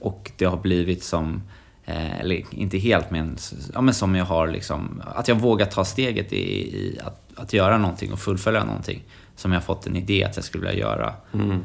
Och 0.01 0.31
det 0.37 0.45
har 0.45 0.57
blivit 0.57 1.05
som, 1.05 1.43
eh, 1.85 2.21
eller 2.21 2.43
inte 2.55 2.79
helt 2.79 3.11
men, 3.11 3.37
ja, 3.75 3.81
men 3.81 3.95
som 3.95 4.15
jag 4.15 4.25
har 4.25 4.47
liksom, 4.49 5.03
att 5.15 5.29
jag 5.29 5.35
vågar 5.41 5.67
ta 5.67 5.85
steget 5.85 6.33
i, 6.33 6.37
i 6.77 6.99
att, 7.05 7.23
att 7.35 7.53
göra 7.53 7.79
någonting 7.79 8.13
och 8.13 8.19
fullfölja 8.19 8.65
någonting. 8.65 9.03
Som 9.37 9.53
jag 9.53 9.61
har 9.61 9.65
fått 9.65 9.87
en 9.87 9.97
idé 9.97 10.25
att 10.25 10.37
jag 10.37 10.45
skulle 10.45 10.67
vilja 10.67 10.81
göra. 10.81 11.13
Då 11.33 11.39
Men 11.39 11.61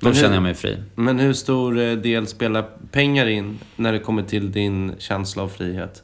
hur- 0.00 0.14
känner 0.14 0.34
jag 0.34 0.42
mig 0.42 0.54
fri. 0.54 0.82
Men 0.94 1.18
hur 1.18 1.32
stor 1.32 1.78
eh, 1.78 1.92
del 1.92 2.26
spelar 2.26 2.64
pengar 2.92 3.26
in 3.26 3.58
när 3.76 3.92
det 3.92 3.98
kommer 3.98 4.22
till 4.22 4.52
din 4.52 4.94
känsla 4.98 5.42
av 5.42 5.48
frihet? 5.48 6.02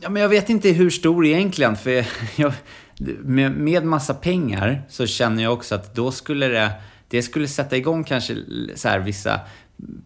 Ja, 0.00 0.08
men 0.08 0.22
jag 0.22 0.28
vet 0.28 0.50
inte 0.50 0.68
hur 0.68 0.90
stor 0.90 1.26
egentligen. 1.26 1.76
För 1.76 2.06
jag, 2.36 2.52
med, 3.20 3.52
med 3.52 3.84
massa 3.84 4.14
pengar 4.14 4.82
så 4.88 5.06
känner 5.06 5.42
jag 5.42 5.52
också 5.52 5.74
att 5.74 5.94
då 5.94 6.10
skulle 6.10 6.48
det, 6.48 6.72
det 7.08 7.22
skulle 7.22 7.48
sätta 7.48 7.76
igång 7.76 8.04
kanske 8.04 8.36
så 8.74 8.88
här 8.88 8.98
vissa 8.98 9.40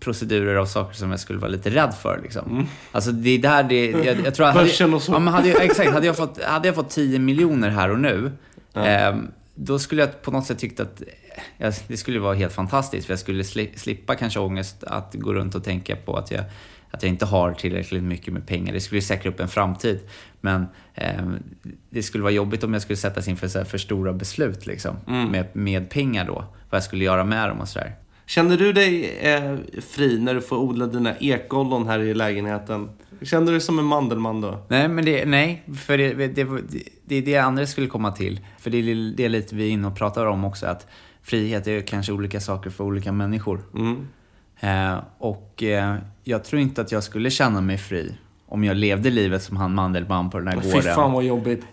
procedurer 0.01 0.57
av 0.57 0.67
saker 0.67 0.95
som 0.95 1.11
jag 1.11 1.21
skulle 1.21 1.39
vara 1.39 1.51
lite 1.51 1.71
rädd 1.71 1.95
för. 2.03 2.21
Liksom. 2.23 2.69
Alltså 2.93 3.13
det 3.13 3.31
är 3.31 3.39
där 3.39 3.63
det... 3.63 3.91
Jag, 3.91 4.21
jag 4.25 4.35
tror 4.35 4.47
att... 4.47 4.55
Börsen 4.65 4.95
och 4.95 5.03
så. 5.03 5.13
Ja, 5.13 5.19
men 5.19 5.35
hade 5.35 5.49
jag, 5.49 5.65
exakt. 5.65 5.91
Hade 5.91 6.07
jag, 6.07 6.17
fått, 6.17 6.43
hade 6.43 6.69
jag 6.69 6.75
fått 6.75 6.91
10 6.91 7.19
miljoner 7.19 7.71
här 7.71 7.91
och 7.91 8.01
nu, 8.01 8.33
ehm, 8.75 9.31
då 9.55 9.79
skulle 9.79 10.03
jag 10.03 10.23
på 10.23 10.31
något 10.31 10.47
sätt 10.47 10.59
tyckt 10.59 10.81
att 10.81 11.03
eh, 11.59 11.75
det 11.89 11.97
skulle 11.97 12.19
vara 12.19 12.35
helt 12.35 12.53
fantastiskt. 12.53 13.07
För 13.07 13.13
jag 13.13 13.21
skulle 13.21 13.45
sli, 13.45 13.73
slippa 13.77 14.15
kanske 14.15 14.41
ångest 14.41 14.85
att 14.85 15.15
gå 15.15 15.35
runt 15.35 15.55
och 15.55 15.65
tänka 15.65 15.97
på 15.97 16.17
att 16.17 16.31
jag, 16.31 16.45
att 16.93 17.03
jag 17.03 17.11
inte 17.11 17.25
har 17.25 17.53
tillräckligt 17.53 18.03
mycket 18.03 18.35
med 18.35 18.47
pengar. 18.47 18.73
Det 18.73 18.81
skulle 18.81 19.03
säkra 19.03 19.31
upp 19.31 19.41
en 19.41 19.49
framtid. 19.49 20.01
Men 20.41 20.67
ehm, 20.95 21.43
det 21.91 22.03
skulle 22.03 22.23
vara 22.23 22.33
jobbigt 22.33 22.65
om 22.65 22.73
jag 22.73 22.83
skulle 22.83 22.97
sättas 22.97 23.29
inför 23.29 23.49
så 23.49 23.65
för 23.65 23.79
stora 23.79 24.13
beslut 24.13 24.67
liksom, 24.67 24.97
med, 25.07 25.47
med 25.53 25.91
pengar 25.91 26.25
då. 26.25 26.35
Vad 26.71 26.77
jag 26.77 26.83
skulle 26.83 27.05
göra 27.05 27.25
med 27.25 27.49
dem 27.49 27.61
och 27.61 27.69
sådär. 27.69 27.93
Känner 28.27 28.57
du 28.57 28.73
dig 28.73 29.19
eh, 29.21 29.57
fri 29.81 30.19
när 30.19 30.35
du 30.35 30.41
får 30.41 30.57
odla 30.57 30.87
dina 30.87 31.17
ekollon 31.17 31.87
här 31.87 32.01
i 32.01 32.15
lägenheten? 32.15 32.91
Känner 33.23 33.47
du 33.47 33.53
dig 33.53 33.61
som 33.61 33.79
en 33.79 33.85
mandelmann 33.85 34.41
då? 34.41 34.67
Nej, 34.69 34.89
men 34.89 35.05
det, 35.05 35.25
nej, 35.25 35.63
för 35.87 35.99
det, 35.99 36.15
det, 36.15 36.45
det, 36.45 36.45
det 37.05 37.17
är 37.17 37.23
det 37.23 37.37
andra 37.37 37.67
skulle 37.67 37.87
komma 37.87 38.13
till. 38.13 38.41
För 38.59 38.71
det 38.71 38.79
är 38.79 39.17
det 39.17 39.25
är 39.25 39.29
lite 39.29 39.55
vi 39.55 39.69
är 39.69 39.71
inne 39.71 39.87
och 39.87 39.97
pratar 39.97 40.27
om 40.27 40.45
också, 40.45 40.67
att 40.67 40.87
frihet 41.23 41.67
är 41.67 41.81
kanske 41.81 42.13
olika 42.13 42.41
saker 42.41 42.71
för 42.71 42.85
olika 42.85 43.13
människor. 43.13 43.61
Mm. 43.75 44.09
Eh, 44.63 44.99
och 45.19 45.63
eh, 45.63 45.95
jag 46.25 46.45
tror 46.45 46.63
inte 46.63 46.81
att 46.81 46.93
jag 46.93 47.03
skulle 47.03 47.31
känna 47.31 47.61
mig 47.61 47.79
fri 47.79 48.15
om 48.49 48.65
jag 48.65 48.77
levde 48.77 49.11
livet 49.11 49.43
som 49.43 49.57
han 49.57 49.75
Mandelmann 49.75 50.31
på 50.31 50.39
den 50.39 50.49
här 50.49 50.61
Fy 50.61 50.73
gården. 50.73 50.95
fan 50.95 51.13
vad 51.13 51.25
jobbigt. 51.25 51.65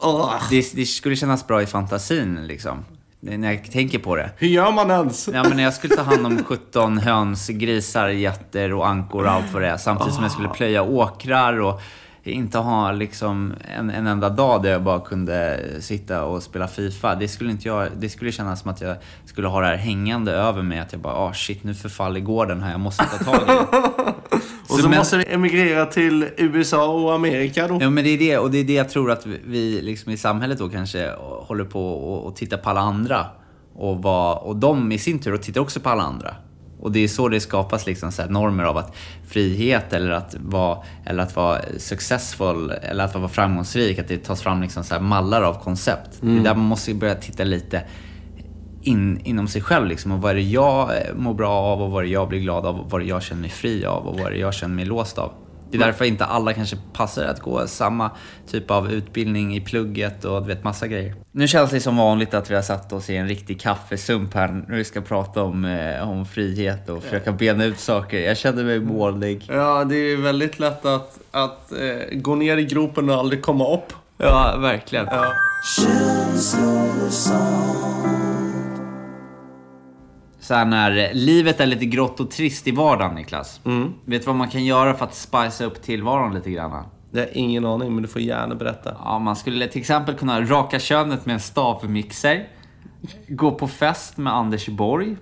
Det, 0.50 0.76
det 0.76 0.86
skulle 0.86 1.16
kännas 1.16 1.48
bra 1.48 1.62
i 1.62 1.66
fantasin 1.66 2.48
liksom. 2.48 2.86
När 3.20 3.52
jag 3.52 3.72
tänker 3.72 4.00
på 4.00 4.16
det. 4.16 4.32
Hur 4.38 4.48
gör 4.48 4.72
man 4.72 4.92
ens? 4.92 5.30
Ja, 5.34 5.44
men 5.44 5.58
när 5.58 5.64
jag 5.64 5.74
skulle 5.74 5.96
ta 5.96 6.02
hand 6.02 6.26
om 6.26 6.44
17 6.44 6.98
höns, 6.98 7.48
grisar, 7.48 8.10
getter 8.10 8.74
och 8.74 8.88
ankor 8.88 9.24
och 9.24 9.32
allt 9.32 9.54
vad 9.54 9.62
det 9.62 9.68
är. 9.68 9.78
Samtidigt 9.78 10.14
som 10.14 10.24
jag 10.24 10.32
skulle 10.32 10.50
plöja 10.50 10.84
åkrar 10.84 11.62
och 11.62 11.82
inte 12.24 12.58
ha 12.58 12.92
liksom 12.92 13.54
en, 13.78 13.90
en 13.90 14.08
enda 14.08 14.30
dag 14.30 14.64
där 14.64 14.72
jag 14.72 14.84
bara 14.84 15.00
kunde 15.00 15.60
sitta 15.80 16.24
och 16.24 16.44
spela 16.44 16.68
FIFA. 16.68 17.16
Det 17.16 17.28
skulle, 17.28 17.52
inte 17.52 17.68
jag, 17.68 17.88
det 17.98 18.10
skulle 18.10 18.32
kännas 18.32 18.62
som 18.62 18.72
att 18.72 18.82
jag 18.82 18.96
skulle 19.26 19.48
ha 19.48 19.62
det 19.62 19.68
här 19.68 19.76
hängande 19.76 20.32
över 20.32 20.62
mig. 20.62 20.80
Att 20.80 20.92
jag 20.92 21.02
bara, 21.02 21.14
ah 21.14 21.34
shit, 21.34 21.64
nu 21.64 21.74
förfaller 21.74 22.20
gården 22.20 22.64
här. 22.64 22.72
Jag 22.72 22.80
måste 22.80 23.04
ta 23.04 23.24
tag 23.32 23.42
i 23.42 23.46
det. 23.46 23.80
Och 24.70 24.80
så 24.80 24.90
men- 24.90 24.98
måste 24.98 25.18
du 25.18 25.24
emigrera 25.28 25.86
till 25.86 26.30
USA 26.38 26.88
och 26.88 27.14
Amerika 27.14 27.68
då. 27.68 27.78
Ja, 27.82 27.90
men 27.90 28.04
det 28.04 28.10
är 28.10 28.18
det. 28.18 28.38
Och 28.38 28.52
det 28.52 28.58
är 28.58 28.64
det 28.64 28.74
jag 28.74 28.90
tror 28.90 29.12
att 29.12 29.26
vi 29.26 29.82
liksom 29.82 30.12
i 30.12 30.18
samhället 30.18 30.60
då 30.60 30.70
kanske 30.70 31.12
håller 31.20 31.66
på 31.66 31.90
och, 31.94 32.26
och 32.28 32.36
tittar 32.36 32.58
på 32.58 32.70
alla 32.70 32.80
andra. 32.82 33.26
Och, 33.76 34.04
vad, 34.04 34.38
och 34.38 34.56
de 34.56 34.92
i 34.92 34.98
sin 34.98 35.20
tur 35.20 35.38
tittar 35.38 35.62
också 35.62 35.80
på 35.80 35.90
alla 35.90 36.04
andra. 36.04 36.36
Och 36.80 36.92
det 36.92 37.00
är 37.00 37.08
så 37.08 37.28
det 37.28 37.40
skapas 37.40 37.86
liksom 37.86 38.12
så 38.12 38.26
normer 38.26 38.64
av 38.64 38.78
att 38.78 38.96
frihet 39.28 39.94
eller 39.94 40.12
att 40.12 40.36
vara, 40.40 40.78
eller 41.06 41.24
att 41.24 41.36
vara 41.36 41.62
successful 41.78 42.72
eller 42.82 43.04
att 43.04 43.16
vara 43.16 43.28
framgångsrik, 43.28 44.00
att 44.00 44.08
det 44.08 44.18
tas 44.18 44.42
fram 44.42 44.62
liksom 44.62 44.84
så 44.84 45.00
mallar 45.00 45.42
av 45.42 45.54
koncept. 45.64 46.10
Det 46.22 46.38
är 46.38 46.44
där 46.44 46.56
man 46.56 46.66
måste 46.66 46.94
börja 46.94 47.16
titta 47.16 47.44
lite 47.44 47.84
in, 48.82 49.20
inom 49.24 49.48
sig 49.48 49.62
själv. 49.62 49.88
Liksom, 49.88 50.12
och 50.12 50.22
vad 50.22 50.32
är 50.32 50.36
det 50.36 50.42
jag 50.42 50.92
mår 51.16 51.34
bra 51.34 51.52
av 51.52 51.82
och 51.82 51.92
vad 51.92 52.04
är 52.04 52.08
det 52.08 52.14
jag 52.14 52.30
blir 52.30 52.40
glad 52.40 52.66
av 52.66 52.80
och 52.80 52.92
vad 52.92 53.02
är 53.02 53.06
det 53.06 53.10
jag 53.10 53.24
känner 53.24 53.42
mig 53.42 53.50
fri 53.50 53.86
av 53.86 54.08
och 54.08 54.20
vad 54.20 54.28
är 54.28 54.32
det 54.32 54.38
jag 54.38 54.54
känner 54.54 54.76
mig 54.76 54.86
låst 54.86 55.18
av. 55.18 55.32
Det 55.72 55.78
är 55.78 55.82
därför 55.82 56.06
inte 56.06 56.26
alla 56.26 56.54
kanske 56.54 56.78
passar 56.94 57.26
att 57.26 57.40
gå 57.40 57.68
samma 57.68 58.12
typ 58.48 58.72
av 58.72 58.92
utbildning 58.92 59.56
i 59.56 59.62
plugget 59.62 60.26
och 60.26 60.42
du 60.42 60.48
vet 60.48 60.64
massa 60.64 60.88
grejer. 60.88 61.16
Nu 61.32 61.48
känns 61.48 61.72
det 61.72 61.80
som 61.80 61.98
vanligt 61.98 62.34
att 62.34 62.52
vi 62.52 62.56
har 62.56 62.62
satt 62.62 62.94
oss 62.94 63.10
i 63.10 63.16
en 63.16 63.28
riktig 63.28 63.62
kaffesump 63.62 64.34
här 64.34 64.64
när 64.68 64.76
vi 64.76 64.84
ska 64.84 65.02
prata 65.02 65.44
om, 65.44 65.66
eh, 65.66 66.10
om 66.10 66.26
frihet 66.26 66.90
och 66.90 67.04
försöka 67.04 67.32
bena 67.32 67.66
ut 67.66 67.80
saker. 67.80 68.20
Jag 68.20 68.38
känner 68.38 68.64
mig 68.64 68.80
målig. 68.80 69.46
Ja, 69.48 69.84
det 69.84 69.96
är 69.96 70.18
väldigt 70.18 70.60
lätt 70.60 70.86
att, 70.86 71.20
att 71.32 71.72
eh, 71.72 72.18
gå 72.18 72.36
ner 72.36 72.58
i 72.58 72.66
gropen 72.66 73.10
och 73.10 73.16
aldrig 73.16 73.42
komma 73.42 73.74
upp. 73.74 73.94
Ja, 74.18 74.58
verkligen. 74.58 75.08
Ja. 75.12 75.34
Så 80.50 80.66
när 80.66 81.14
livet 81.14 81.60
är 81.60 81.66
lite 81.66 81.86
grått 81.86 82.20
och 82.20 82.32
trist 82.32 82.68
i 82.68 82.72
vardagen, 82.72 83.16
Niklas. 83.16 83.62
Mm. 83.66 83.94
Vet 84.06 84.22
du 84.22 84.26
vad 84.26 84.36
man 84.36 84.50
kan 84.50 84.66
göra 84.66 84.94
för 84.94 85.06
att 85.06 85.16
spicea 85.16 85.68
upp 85.68 85.82
tillvaron 85.82 86.34
lite 86.34 86.52
grann? 86.52 86.86
Det 87.12 87.20
har 87.20 87.30
ingen 87.34 87.66
aning, 87.66 87.94
men 87.94 88.02
du 88.02 88.08
får 88.08 88.22
gärna 88.22 88.56
berätta. 88.56 88.96
Ja, 89.04 89.20
man 89.20 89.36
skulle 89.36 89.68
till 89.68 89.82
exempel 89.82 90.16
kunna 90.16 90.42
raka 90.42 90.80
könet 90.80 91.26
med 91.26 91.34
en 91.34 91.40
stavmixer. 91.40 92.48
Gå 93.28 93.52
på 93.52 93.68
fest 93.68 94.18
med 94.18 94.34
Anders 94.34 94.68
Borg. 94.68 95.18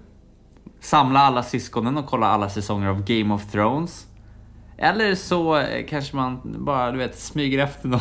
Samla 0.80 1.20
alla 1.20 1.44
syskonen 1.44 1.98
och 1.98 2.06
kolla 2.06 2.28
alla 2.28 2.50
säsonger 2.50 2.88
av 2.88 3.04
Game 3.04 3.34
of 3.34 3.52
Thrones. 3.52 4.08
Eller 4.78 5.16
så 5.16 5.58
eh, 5.58 5.86
kanske 5.90 6.16
man 6.16 6.40
bara, 6.44 6.92
du 6.92 6.98
vet, 6.98 7.20
smyger 7.20 7.64
efter 7.64 7.88
någon 7.88 8.00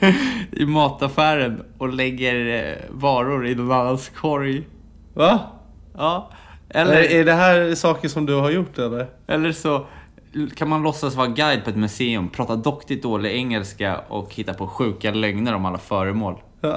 i 0.52 0.66
mataffären 0.66 1.62
och 1.78 1.88
lägger 1.88 2.64
eh, 2.64 2.90
varor 2.90 3.46
i 3.46 3.54
någon 3.54 3.72
annans 3.72 4.08
korg. 4.08 4.66
Va? 5.14 5.57
Ja. 5.98 6.30
Eller... 6.68 6.92
Eller, 6.92 7.20
Är 7.20 7.24
det 7.24 7.32
här 7.32 7.74
saker 7.74 8.08
som 8.08 8.26
du 8.26 8.34
har 8.34 8.50
gjort 8.50 8.78
eller? 8.78 9.06
eller 9.26 9.52
så 9.52 9.86
kan 10.56 10.68
man 10.68 10.82
låtsas 10.82 11.14
vara 11.14 11.26
guide 11.26 11.64
på 11.64 11.70
ett 11.70 11.76
museum, 11.76 12.28
prata 12.28 12.56
duktigt 12.56 13.02
dålig 13.02 13.32
engelska 13.32 14.00
och 14.08 14.34
hitta 14.34 14.54
på 14.54 14.66
sjuka 14.66 15.10
lögner 15.10 15.54
om 15.54 15.64
alla 15.64 15.78
föremål. 15.78 16.34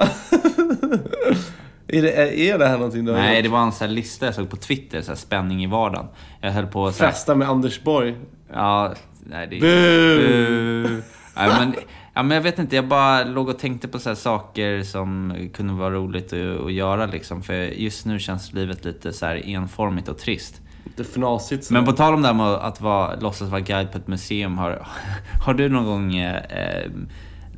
Är 1.88 2.02
det, 2.02 2.40
är 2.50 2.58
det 2.58 2.66
här 2.66 2.76
någonting 2.76 3.04
du 3.04 3.12
har 3.12 3.18
Nej, 3.18 3.36
gjort? 3.36 3.44
det 3.44 3.48
var 3.48 3.62
en 3.62 3.72
sån 3.72 3.88
här 3.88 3.94
lista 3.94 4.26
jag 4.26 4.34
såg 4.34 4.50
på 4.50 4.56
Twitter, 4.56 5.02
så 5.02 5.10
här 5.10 5.16
spänning 5.16 5.64
i 5.64 5.66
vardagen. 5.66 6.06
Jag 6.40 6.50
höll 6.50 6.66
på 6.66 6.92
så 6.92 7.04
här, 7.04 7.10
Festa 7.10 7.34
med 7.34 7.48
Anders 7.48 7.82
Borg. 7.82 8.16
Ja, 8.52 8.94
nej 9.26 9.46
det... 9.46 9.60
Bu! 9.60 10.82
Bu! 10.86 11.02
Nej, 11.36 11.48
men, 11.48 11.74
ja, 12.14 12.22
men 12.22 12.34
jag 12.34 12.42
vet 12.42 12.58
inte, 12.58 12.76
jag 12.76 12.88
bara 12.88 13.24
låg 13.24 13.48
och 13.48 13.58
tänkte 13.58 13.88
på 13.88 13.98
så 13.98 14.14
saker 14.14 14.82
som 14.82 15.34
kunde 15.52 15.72
vara 15.72 15.94
roligt 15.94 16.32
att, 16.32 16.60
att 16.60 16.72
göra 16.72 17.06
liksom. 17.06 17.42
För 17.42 17.54
just 17.54 18.06
nu 18.06 18.18
känns 18.18 18.52
livet 18.52 18.84
lite 18.84 19.12
så 19.12 19.26
enformigt 19.26 20.08
och 20.08 20.18
trist. 20.18 20.60
Lite 20.84 21.04
fnasigt 21.04 21.64
så. 21.64 21.74
Men 21.74 21.84
på 21.84 21.92
tal 21.92 22.14
om 22.14 22.22
det 22.22 22.28
här 22.28 22.34
med 22.34 22.46
att 22.46 22.80
vara, 22.80 23.14
låtsas 23.14 23.48
vara 23.48 23.60
guide 23.60 23.92
på 23.92 23.98
ett 23.98 24.08
museum. 24.08 24.58
Har, 24.58 24.86
har 25.44 25.54
du 25.54 25.68
någon 25.68 25.84
gång 25.84 26.16
eh, 26.16 26.36
eh, 26.36 26.90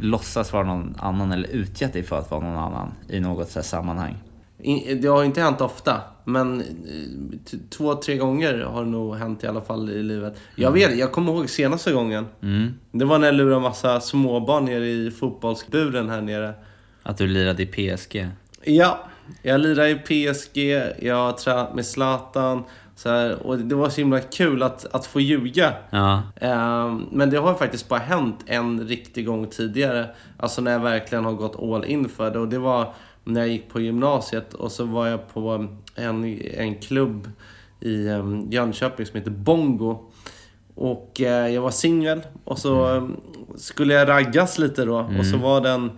låtsas 0.01 0.53
vara 0.53 0.65
någon 0.65 0.97
annan 0.99 1.33
eller 1.33 1.49
utgett 1.49 1.93
dig 1.93 2.03
för 2.03 2.19
att 2.19 2.31
vara 2.31 2.41
någon 2.41 2.59
annan 2.59 2.93
i 3.09 3.21
något 3.21 3.51
så 3.51 3.63
sammanhang? 3.63 4.17
Det 5.01 5.09
har 5.09 5.25
inte 5.25 5.41
hänt 5.41 5.61
ofta, 5.61 6.01
men 6.25 6.61
eh, 6.61 7.59
två, 7.71 7.95
tre 7.95 8.17
gånger 8.17 8.59
har 8.59 8.85
det 8.85 8.91
nog 8.91 9.17
hänt 9.17 9.45
i 9.45 9.47
alla 9.47 9.61
fall 9.61 9.91
i 9.91 10.03
livet. 10.03 10.37
Jag 10.57 10.73
vet, 10.73 10.97
jag 10.97 11.13
kommer 11.13 11.33
ihåg 11.33 11.51
senaste 11.51 11.93
gången. 11.93 12.27
Mm. 12.43 12.75
Det 12.93 13.05
var 13.05 13.19
när 13.19 13.27
jag 13.27 13.35
lurade 13.35 13.61
massa 13.61 14.01
småbarn 14.01 14.65
nere 14.65 14.87
i 14.87 15.11
fotbollsburen 15.11 16.11
här 16.11 16.23
nere. 16.23 16.55
Att 17.03 17.19
du 17.19 17.27
lirade 17.27 17.63
i 17.63 17.67
PSG? 17.67 18.29
Ja, 18.65 18.99
jag 19.43 19.61
lirade 19.61 19.91
i 19.91 19.95
PSG, 19.95 20.59
jag 21.07 21.17
har 21.17 21.33
tränat 21.33 21.75
med 21.75 21.87
Zlatan. 21.87 22.65
Så 22.97 23.09
här, 23.11 23.47
och 23.47 23.59
det 23.59 23.75
var 23.75 23.89
så 23.89 24.01
himla 24.01 24.21
kul 24.21 24.63
att, 24.63 24.95
att 24.95 25.07
få 25.07 25.21
ljuga. 25.21 25.73
Ja. 25.91 26.23
Ehm, 26.41 27.07
men 27.13 27.31
det 27.31 27.37
har 27.37 27.55
faktiskt 27.55 27.89
bara 27.89 28.01
hänt 28.01 28.45
en 28.47 28.89
riktig 28.89 29.27
gång 29.27 29.47
tidigare. 29.47 30.07
Alltså 30.37 30.61
när 30.61 30.73
jag 30.73 30.81
verkligen 30.81 31.25
har 31.25 31.33
gått 31.33 31.63
all 31.63 31.85
in 31.85 32.09
för 32.09 32.31
det. 32.31 32.39
Och 32.39 32.49
det 32.49 32.59
var 32.59 32.95
när 33.25 33.41
jag 33.41 33.49
gick 33.49 33.69
på 33.69 33.81
gymnasiet 33.81 34.55
och 34.55 34.73
så 34.73 34.85
var 34.85 35.07
jag 35.07 35.35
på 35.35 35.69
en, 35.95 36.39
en 36.55 36.75
klubb 36.75 37.31
i 37.81 38.09
um, 38.09 38.51
Jönköping 38.51 39.07
som 39.07 39.17
heter 39.19 39.31
Bongo. 39.31 40.11
Och 40.75 41.21
eh, 41.21 41.49
jag 41.49 41.63
var 41.63 41.71
singel 41.71 42.23
och 42.45 42.59
så 42.59 42.89
um, 42.89 43.17
skulle 43.57 43.95
jag 43.95 44.09
raggas 44.09 44.59
lite 44.59 44.85
då. 44.85 45.11
Och 45.19 45.27
så 45.27 45.37
var 45.37 45.61
det 45.61 45.71
en, 45.71 45.91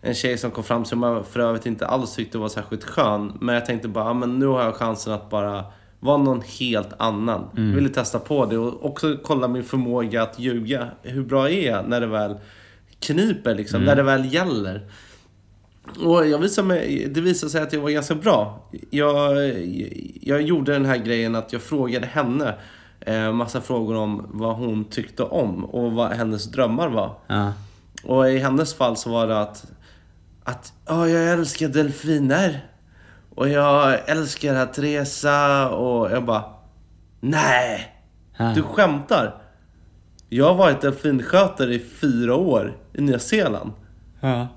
en 0.00 0.14
tjej 0.14 0.38
som 0.38 0.50
kom 0.50 0.64
fram 0.64 0.84
som 0.84 1.02
jag 1.02 1.26
för 1.26 1.40
övrigt 1.40 1.66
inte 1.66 1.86
alls 1.86 2.14
tyckte 2.14 2.38
var 2.38 2.48
särskilt 2.48 2.84
skön. 2.84 3.38
Men 3.40 3.54
jag 3.54 3.66
tänkte 3.66 3.88
bara, 3.88 4.14
men 4.14 4.38
nu 4.38 4.46
har 4.46 4.62
jag 4.62 4.74
chansen 4.74 5.12
att 5.12 5.30
bara 5.30 5.64
vara 6.00 6.16
någon 6.16 6.42
helt 6.42 6.92
annan. 6.98 7.48
Jag 7.56 7.62
ville 7.62 7.88
testa 7.88 8.18
på 8.18 8.46
det 8.46 8.58
och 8.58 8.84
också 8.84 9.16
kolla 9.24 9.48
min 9.48 9.64
förmåga 9.64 10.22
att 10.22 10.38
ljuga. 10.38 10.88
Hur 11.02 11.22
bra 11.22 11.50
är 11.50 11.70
jag 11.70 11.88
när 11.88 12.00
det 12.00 12.06
väl 12.06 12.36
kniper 13.00 13.54
liksom, 13.54 13.84
när 13.84 13.96
det 13.96 14.02
väl 14.02 14.34
gäller. 14.34 14.80
Och 16.04 16.26
jag 16.26 16.38
visade 16.38 16.68
mig, 16.68 17.08
det 17.14 17.20
visade 17.20 17.50
sig 17.52 17.62
att 17.62 17.72
jag 17.72 17.80
var 17.80 17.90
ganska 17.90 18.14
bra. 18.14 18.68
Jag, 18.90 19.36
jag 20.22 20.42
gjorde 20.42 20.72
den 20.72 20.84
här 20.84 20.96
grejen 20.96 21.34
att 21.34 21.52
jag 21.52 21.62
frågade 21.62 22.06
henne 22.06 22.54
eh, 23.00 23.32
massa 23.32 23.60
frågor 23.60 23.96
om 23.96 24.26
vad 24.28 24.56
hon 24.56 24.84
tyckte 24.84 25.22
om 25.22 25.64
och 25.64 25.92
vad 25.92 26.10
hennes 26.12 26.44
drömmar 26.44 26.88
var. 26.88 27.18
Ja. 27.26 27.52
Och 28.04 28.30
i 28.30 28.38
hennes 28.38 28.74
fall 28.74 28.96
så 28.96 29.10
var 29.10 29.26
det 29.26 29.40
att, 29.40 29.64
att 30.44 30.72
ja, 30.86 31.08
jag 31.08 31.32
älskar 31.32 31.68
delfiner. 31.68 32.66
Och 33.34 33.48
jag 33.48 33.98
älskar 34.10 34.54
att 34.54 34.78
resa 34.78 35.68
och 35.70 36.10
jag 36.10 36.24
bara, 36.24 36.44
nej, 37.20 37.96
Ja. 38.38 38.52
du 38.54 38.62
skämtar. 38.62 39.42
Jag 40.28 40.44
har 40.46 40.54
varit 40.54 40.80
delfinskötare 40.80 41.74
i 41.74 41.78
fyra 41.78 42.34
år 42.34 42.76
i 42.94 43.00
Nya 43.00 43.18
Zeeland. 43.18 43.72
Ja. 44.20 44.48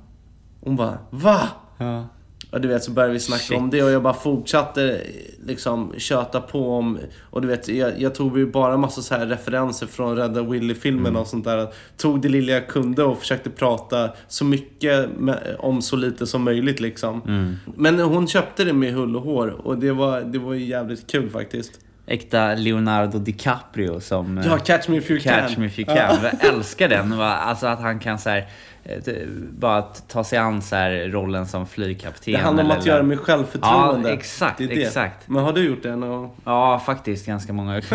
Hon 0.63 0.75
bara, 0.75 0.97
va? 1.09 1.39
Ja. 1.77 2.07
Och 2.51 2.61
du 2.61 2.67
vet 2.67 2.83
så 2.83 2.91
började 2.91 3.13
vi 3.13 3.19
snacka 3.19 3.41
Shit. 3.43 3.57
om 3.57 3.69
det 3.69 3.83
och 3.83 3.91
jag 3.91 4.03
bara 4.03 4.13
fortsatte 4.13 5.01
liksom 5.45 5.93
köta 5.97 6.41
på 6.41 6.77
om... 6.77 6.99
Och 7.21 7.41
du 7.41 7.47
vet, 7.47 7.67
jag, 7.67 8.01
jag 8.01 8.15
tog 8.15 8.37
ju 8.37 8.45
bara 8.51 8.77
massa 8.77 9.01
så 9.01 9.15
här 9.15 9.25
referenser 9.25 9.87
från 9.87 10.15
Rädda 10.15 10.41
Willy-filmerna 10.43 11.09
Mm. 11.09 11.21
och 11.21 11.27
sånt 11.27 11.45
där. 11.45 11.67
Tog 11.97 12.21
det 12.21 12.29
lilla 12.29 12.51
jag 12.51 12.67
kunde 12.67 13.03
och 13.03 13.17
försökte 13.19 13.49
prata 13.49 14.09
så 14.27 14.45
mycket 14.45 15.09
med, 15.17 15.55
om 15.59 15.81
så 15.81 15.95
lite 15.95 16.27
som 16.27 16.43
möjligt 16.43 16.79
liksom. 16.79 17.21
Mm. 17.27 17.55
Men 17.75 17.99
hon 17.99 18.27
köpte 18.27 18.63
det 18.63 18.73
med 18.73 18.93
hull 18.93 19.15
och 19.15 19.21
hår 19.21 19.47
och 19.67 19.77
det 19.77 19.91
var, 19.91 20.21
det 20.21 20.39
var 20.39 20.53
ju 20.53 20.65
jävligt 20.65 21.11
kul 21.11 21.29
faktiskt. 21.29 21.71
Äkta 22.05 22.55
Leonardo 22.55 23.19
DiCaprio 23.19 23.99
som... 23.99 24.41
Ja, 24.45 24.57
Catch 24.57 24.87
Me 24.87 24.97
If 24.97 25.11
You 25.11 25.19
Can. 25.19 25.33
Catch 25.33 25.57
Me 25.57 25.65
If 25.65 25.79
You 25.79 25.85
Can. 25.85 26.17
Jag 26.23 26.45
älskar 26.53 26.89
den. 26.89 27.13
Alltså 27.21 27.67
att 27.67 27.79
han 27.79 27.99
kan 27.99 28.19
så 28.19 28.29
här, 28.29 28.47
eh, 28.85 29.27
bara 29.57 29.81
ta 29.81 30.23
sig 30.23 30.37
an 30.39 30.61
så 30.61 30.75
här, 30.75 31.09
rollen 31.09 31.47
som 31.47 31.65
flygkapten. 31.67 32.33
Det 32.33 32.39
handlar 32.39 32.63
om 32.63 32.69
eller- 32.69 32.79
att 32.79 32.85
göra 32.85 33.03
med 33.03 33.19
självförtroende. 33.19 34.09
Ja, 34.09 34.15
exakt, 34.15 34.57
Det 34.57 34.67
det. 34.67 34.83
exakt. 34.83 35.29
Men 35.29 35.43
har 35.43 35.53
du 35.53 35.65
gjort 35.67 35.83
det? 35.83 35.95
någon- 35.95 36.29
Ja, 36.45 36.79
faktiskt 36.85 37.25
ganska 37.25 37.53
många. 37.53 37.81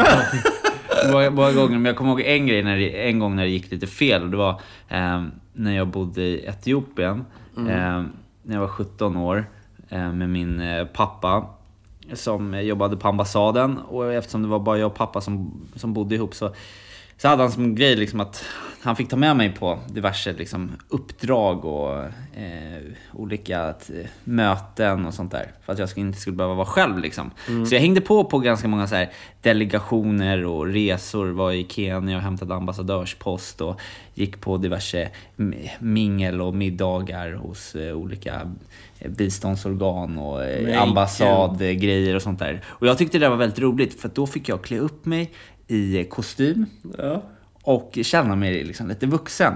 Många, 1.12 1.30
många 1.30 1.52
gånger. 1.52 1.68
Men 1.78 1.84
jag 1.84 1.96
kommer 1.96 2.10
ihåg 2.10 2.20
en 2.20 2.46
grej, 2.46 2.62
när 2.62 2.76
det, 2.76 3.08
en 3.08 3.18
gång 3.18 3.36
när 3.36 3.42
det 3.42 3.48
gick 3.50 3.70
lite 3.70 3.86
fel. 3.86 4.22
Och 4.22 4.30
det 4.30 4.36
var 4.36 4.60
eh, 4.88 5.24
när 5.52 5.76
jag 5.76 5.86
bodde 5.88 6.22
i 6.22 6.44
Etiopien. 6.46 7.24
Mm. 7.56 7.68
Eh, 7.68 8.04
när 8.42 8.54
jag 8.54 8.60
var 8.60 8.68
17 8.68 9.16
år. 9.16 9.46
Eh, 9.88 10.12
med 10.12 10.28
min 10.28 10.60
eh, 10.60 10.84
pappa. 10.86 11.46
Som 12.12 12.62
jobbade 12.62 12.96
på 12.96 13.08
ambassaden. 13.08 13.78
Och 13.78 14.12
eftersom 14.12 14.42
det 14.42 14.48
var 14.48 14.58
bara 14.58 14.78
jag 14.78 14.86
och 14.86 14.94
pappa 14.94 15.20
som, 15.20 15.60
som 15.76 15.92
bodde 15.92 16.14
ihop 16.14 16.34
så, 16.34 16.50
så 17.18 17.28
hade 17.28 17.42
han 17.42 17.52
som 17.52 17.74
grej 17.74 17.96
liksom 17.96 18.20
att 18.20 18.44
han 18.82 18.96
fick 18.96 19.08
ta 19.08 19.16
med 19.16 19.36
mig 19.36 19.54
på 19.54 19.78
diverse 19.88 20.32
liksom, 20.32 20.70
uppdrag 20.88 21.64
och 21.64 21.98
eh, 22.36 22.82
olika 23.12 23.72
t- 23.72 23.92
möten 24.24 25.06
och 25.06 25.14
sånt 25.14 25.32
där. 25.32 25.52
För 25.66 25.72
att 25.72 25.78
jag 25.78 25.88
inte 25.96 26.18
skulle 26.20 26.36
behöva 26.36 26.54
vara 26.54 26.66
själv. 26.66 26.98
Liksom. 26.98 27.30
Så 27.68 27.74
jag 27.74 27.80
hängde 27.80 28.00
på 28.00 28.24
på 28.24 28.38
ganska 28.38 28.68
många 28.68 28.86
så 28.86 28.94
här, 28.94 29.10
delegationer 29.42 30.44
och 30.44 30.66
resor. 30.66 31.26
Var 31.26 31.52
i 31.52 31.66
Kenya 31.68 32.16
och 32.16 32.22
hämtade 32.22 32.54
ambassadörspost 32.54 33.60
och 33.60 33.80
gick 34.14 34.40
på 34.40 34.56
diverse 34.56 35.08
mingel 35.78 36.40
och 36.40 36.54
middagar 36.54 37.32
hos 37.32 37.74
eh, 37.74 37.94
olika 37.96 38.40
eh, 38.98 39.10
biståndsorgan 39.10 40.18
och 40.18 40.44
eh, 40.44 40.82
ambassadgrejer 40.82 42.16
och 42.16 42.22
sånt 42.22 42.38
där. 42.38 42.60
Och 42.66 42.86
jag 42.86 42.98
tyckte 42.98 43.18
det 43.18 43.28
var 43.28 43.36
väldigt 43.36 43.58
roligt 43.58 44.00
för 44.00 44.10
då 44.14 44.26
fick 44.26 44.48
jag 44.48 44.62
klä 44.64 44.78
upp 44.78 45.06
mig 45.06 45.32
i 45.68 46.04
kostym 46.10 46.66
Ja. 46.98 47.22
och 47.62 47.98
känna 48.02 48.36
mig 48.36 48.64
liksom 48.64 48.88
lite 48.88 49.06
vuxen. 49.06 49.54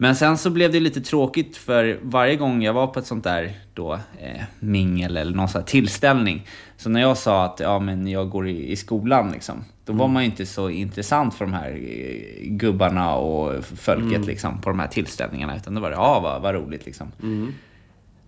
Men 0.00 0.16
sen 0.16 0.38
så 0.38 0.50
blev 0.50 0.72
det 0.72 0.80
lite 0.80 1.00
tråkigt 1.00 1.56
för 1.56 1.98
varje 2.02 2.36
gång 2.36 2.62
jag 2.62 2.72
var 2.72 2.86
på 2.86 2.98
ett 2.98 3.06
sånt 3.06 3.24
där 3.24 3.52
då, 3.74 3.92
eh, 3.94 4.42
mingel 4.60 5.16
eller 5.16 5.32
någon 5.36 5.48
sån 5.48 5.60
här 5.60 5.66
tillställning. 5.66 6.46
Så 6.76 6.88
när 6.90 7.00
jag 7.00 7.16
sa 7.18 7.44
att 7.44 7.60
ja, 7.60 7.78
men 7.78 8.06
jag 8.06 8.30
går 8.30 8.48
i, 8.48 8.72
i 8.72 8.76
skolan, 8.76 9.32
liksom, 9.32 9.64
då 9.84 9.92
var 9.92 10.08
man 10.08 10.22
ju 10.22 10.28
inte 10.30 10.46
så 10.46 10.70
intressant 10.70 11.34
för 11.34 11.44
de 11.44 11.54
här 11.54 11.70
eh, 11.70 12.48
gubbarna 12.48 13.14
och 13.14 13.64
folket 13.64 14.26
liksom, 14.26 14.60
på 14.60 14.70
de 14.70 14.78
här 14.78 14.86
tillställningarna. 14.88 15.56
Utan 15.56 15.74
då 15.74 15.80
var 15.80 15.90
det, 15.90 15.96
ja 15.96 16.20
vad, 16.20 16.42
vad 16.42 16.54
roligt 16.54 16.86
liksom. 16.86 17.12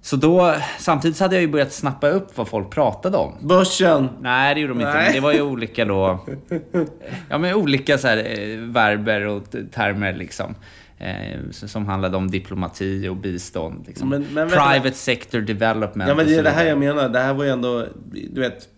Så 0.03 0.17
då, 0.17 0.55
samtidigt 0.79 1.17
så 1.17 1.25
hade 1.25 1.35
jag 1.35 1.43
ju 1.43 1.49
börjat 1.49 1.73
snappa 1.73 2.09
upp 2.09 2.37
vad 2.39 2.49
folk 2.49 2.71
pratade 2.71 3.17
om. 3.17 3.35
Börsen. 3.41 4.09
Nej, 4.21 4.55
det 4.55 4.61
gjorde 4.61 4.73
de 4.75 4.81
inte. 4.81 4.93
Nej. 4.93 5.05
Men 5.05 5.13
det 5.13 5.21
var 5.21 5.33
ju 5.33 5.43
olika 5.43 5.85
då... 5.85 6.27
Ja, 7.29 7.39
men 7.39 7.55
olika 7.55 7.99
så 7.99 8.09
här, 8.09 8.17
eh, 8.17 8.59
verber 8.59 9.27
och 9.27 9.43
termer 9.73 10.13
liksom. 10.13 10.55
Eh, 10.99 11.41
som 11.51 11.87
handlade 11.87 12.17
om 12.17 12.31
diplomati 12.31 13.09
och 13.09 13.17
bistånd. 13.17 13.85
Liksom. 13.87 14.09
Men- 14.09 14.27
men. 14.33 14.49
Private 14.49 14.93
sector 14.93 15.41
development 15.41 16.09
Ja 16.09 16.15
men 16.15 16.27
det 16.27 16.35
är 16.37 16.43
det 16.43 16.51
här 16.51 16.67
jag 16.67 16.79
menar. 16.79 17.09
Det 17.09 17.19
här 17.21 17.35
var 17.35 17.45
ju 17.45 17.51
ändå, 17.51 17.87
du 18.31 18.41
vet. 18.41 18.69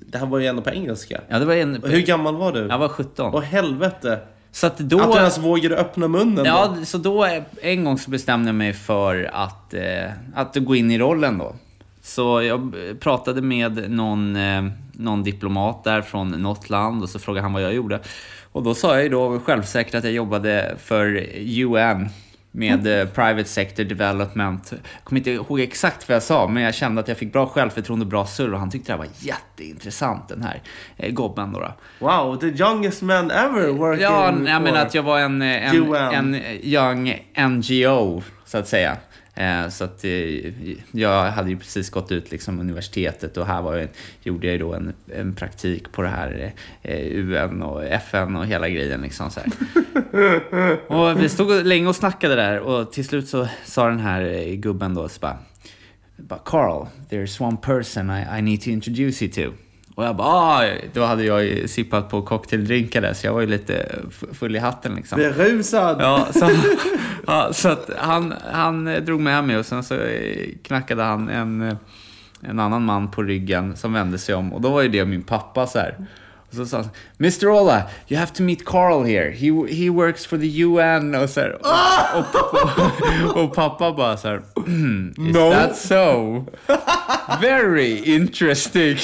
Det 0.00 0.18
här 0.18 0.26
var 0.26 0.38
ju 0.38 0.46
ändå 0.46 0.62
på 0.62 0.70
engelska. 0.70 1.20
Ja, 1.28 1.38
det 1.38 1.44
var 1.44 1.54
en... 1.54 1.82
Hur 1.84 2.00
gammal 2.00 2.36
var 2.36 2.52
du? 2.52 2.66
Jag 2.66 2.78
var 2.78 2.88
17. 2.88 3.34
Åh 3.34 3.40
helvete. 3.42 4.18
Så 4.52 4.66
att 4.66 4.78
då... 4.78 5.00
Att 5.00 5.12
du 5.12 5.18
ens 5.18 5.38
vågade 5.38 5.76
öppna 5.76 6.08
munnen 6.08 6.44
Ja, 6.44 6.74
då. 6.78 6.84
så 6.84 6.98
då 6.98 7.26
en 7.62 7.84
gång 7.84 7.98
så 7.98 8.10
bestämde 8.10 8.48
jag 8.48 8.54
mig 8.54 8.72
för 8.72 9.30
att, 9.32 9.74
eh, 9.74 10.10
att 10.34 10.56
gå 10.56 10.76
in 10.76 10.90
i 10.90 10.98
rollen 10.98 11.38
då. 11.38 11.54
Så 12.02 12.42
jag 12.42 12.74
pratade 13.00 13.42
med 13.42 13.90
någon, 13.90 14.36
eh, 14.36 14.64
någon 14.92 15.22
diplomat 15.22 15.84
där 15.84 16.02
från 16.02 16.28
något 16.28 16.70
land 16.70 17.02
och 17.02 17.08
så 17.08 17.18
frågade 17.18 17.42
han 17.42 17.52
vad 17.52 17.62
jag 17.62 17.74
gjorde. 17.74 18.00
Och 18.52 18.62
då 18.62 18.74
sa 18.74 18.94
jag 18.94 19.02
ju 19.02 19.08
då 19.08 19.40
självsäkert 19.40 19.94
att 19.94 20.04
jag 20.04 20.12
jobbade 20.12 20.76
för 20.78 21.26
UN 21.36 22.08
med 22.58 23.00
eh, 23.00 23.08
Private 23.08 23.44
Sector 23.44 23.84
Development. 23.84 24.72
Jag 24.72 25.04
kommer 25.04 25.18
inte 25.20 25.30
ihåg 25.30 25.60
exakt 25.60 26.08
vad 26.08 26.16
jag 26.16 26.22
sa, 26.22 26.48
men 26.48 26.62
jag 26.62 26.74
kände 26.74 27.00
att 27.00 27.08
jag 27.08 27.16
fick 27.16 27.32
bra 27.32 27.46
självförtroende 27.46 28.04
och 28.04 28.10
bra 28.10 28.26
surr 28.26 28.52
och 28.52 28.58
han 28.58 28.70
tyckte 28.70 28.92
det 28.92 28.96
här 28.96 28.98
var 28.98 29.08
jätteintressant, 29.18 30.28
den 30.28 30.42
här 30.42 30.62
eh, 30.96 31.12
gobben 31.12 31.52
då. 31.52 31.60
då. 31.60 31.72
Wow, 31.98 32.36
the 32.36 32.46
youngest 32.46 33.02
man 33.02 33.30
ever 33.30 33.68
working 33.68 34.02
Ja, 34.02 34.24
jag 34.26 34.62
menar 34.62 34.76
att 34.82 34.94
jag 34.94 35.02
var 35.02 35.18
en, 35.18 35.42
en, 35.42 35.76
UN. 35.76 35.94
en 35.94 36.34
young 36.62 37.14
NGO, 37.36 38.22
så 38.44 38.58
att 38.58 38.68
säga. 38.68 38.96
Eh, 39.38 39.68
Så 39.68 39.84
att 39.84 40.04
eh, 40.04 40.52
jag 40.92 41.30
hade 41.30 41.50
ju 41.50 41.58
precis 41.58 41.90
gått 41.90 42.12
ut 42.12 42.30
liksom 42.30 42.60
universitetet 42.60 43.36
och 43.36 43.46
här 43.46 43.62
var 43.62 43.76
jag, 43.76 43.88
gjorde 44.22 44.46
jag 44.46 44.52
ju 44.52 44.58
då 44.58 44.74
en, 44.74 44.92
en 45.12 45.34
praktik 45.34 45.92
på 45.92 46.02
det 46.02 46.08
här 46.08 46.52
eh, 46.82 47.06
UN 47.06 47.62
och 47.62 47.84
FN 47.84 48.36
och 48.36 48.46
hela 48.46 48.68
grejen. 48.68 49.00
Liksom 49.00 49.30
så 49.30 49.40
här. 49.40 49.50
och 50.86 51.22
vi 51.22 51.28
stod 51.28 51.66
länge 51.66 51.88
och 51.88 51.96
snackade 51.96 52.34
där 52.34 52.60
och 52.60 52.92
till 52.92 53.04
slut 53.04 53.28
så 53.28 53.48
sa 53.64 53.88
den 53.88 54.00
här 54.00 54.54
gubben 54.54 54.94
då 54.94 55.08
så 55.08 55.20
bara, 55.20 56.38
Carl, 56.44 56.86
there's 57.10 57.42
one 57.42 57.56
person 57.56 58.10
I, 58.10 58.38
I 58.38 58.42
need 58.42 58.62
to 58.62 58.70
introduce 58.70 59.24
you 59.24 59.32
to. 59.32 59.56
Och 59.98 60.04
jag 60.04 60.16
bara, 60.16 60.28
ah, 60.28 60.64
då 60.92 61.04
hade 61.04 61.24
jag 61.24 61.44
ju 61.44 61.68
sippat 61.68 62.10
på 62.10 62.22
cocktaildrinkar 62.22 63.00
där, 63.00 63.12
så 63.14 63.26
jag 63.26 63.34
var 63.34 63.40
ju 63.40 63.46
lite 63.46 63.98
full 64.32 64.56
i 64.56 64.58
hatten 64.58 64.94
liksom. 64.94 65.18
Berusad! 65.18 65.96
Ja, 66.00 66.26
så, 66.32 66.50
ja, 67.26 67.52
så 67.52 67.68
att 67.68 67.90
han, 67.98 68.34
han 68.52 68.84
drog 68.84 69.20
med 69.20 69.44
mig 69.44 69.56
och 69.56 69.66
sen 69.66 69.84
så 69.84 69.94
eh, 69.94 70.48
knackade 70.62 71.02
han 71.02 71.28
en, 71.28 71.76
en 72.40 72.58
annan 72.58 72.84
man 72.84 73.10
på 73.10 73.22
ryggen 73.22 73.76
som 73.76 73.92
vände 73.92 74.18
sig 74.18 74.34
om 74.34 74.52
och 74.52 74.60
då 74.60 74.70
var 74.70 74.82
ju 74.82 74.88
det 74.88 75.04
min 75.04 75.22
pappa 75.22 75.66
så 75.66 75.78
här. 75.78 75.96
Och 76.50 76.54
så 76.56 76.66
sa 76.66 76.76
han 76.76 76.88
Mr 77.20 77.48
Ola, 77.48 77.82
you 78.08 78.18
have 78.20 78.32
to 78.34 78.42
meet 78.42 78.64
Carl 78.64 79.04
here. 79.04 79.30
He, 79.30 79.46
he 79.74 79.90
works 79.90 80.26
for 80.26 80.38
the 80.38 80.62
UN 80.62 81.14
och 81.14 81.30
så 81.30 81.40
här, 81.40 81.52
och, 82.14 82.34
och, 82.34 83.34
och, 83.36 83.44
och 83.44 83.54
pappa 83.54 83.92
bara 83.92 84.16
så 84.16 84.28
här, 84.28 84.42
"Hmm, 84.66 85.08
Is 85.10 85.34
No. 85.34 85.50
that 85.52 85.76
so? 85.76 86.44
Very 87.40 88.14
interesting. 88.14 88.96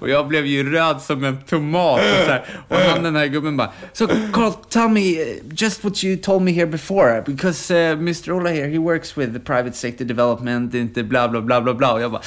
Och 0.00 0.08
jag 0.08 0.28
blev 0.28 0.46
ju 0.46 0.72
röd 0.72 1.00
som 1.02 1.24
en 1.24 1.38
tomat. 1.38 2.00
Och, 2.00 2.24
så 2.24 2.30
här. 2.30 2.44
och 2.68 2.76
han 2.76 3.02
den 3.02 3.16
här 3.16 3.26
gubben 3.26 3.56
bara, 3.56 3.72
So 3.92 4.06
Carl, 4.32 4.52
tell 4.68 4.88
me 4.88 5.00
uh, 5.22 5.26
just 5.56 5.84
what 5.84 6.04
you 6.04 6.16
told 6.16 6.42
me 6.42 6.52
here 6.52 6.66
before. 6.66 7.22
Because 7.26 7.74
uh, 7.74 7.98
Mr 7.98 8.32
Ola 8.32 8.50
here, 8.50 8.68
he 8.68 8.78
works 8.78 9.18
with 9.18 9.32
the 9.32 9.40
private 9.40 9.72
sector 9.76 10.04
development, 10.04 10.74
inte 10.74 11.02
bla 11.02 11.28
bla 11.28 11.40
bla 11.40 11.60
bla 11.60 11.74
bla. 11.74 11.92
Och 11.92 12.00
jag 12.00 12.10
bara, 12.12 12.22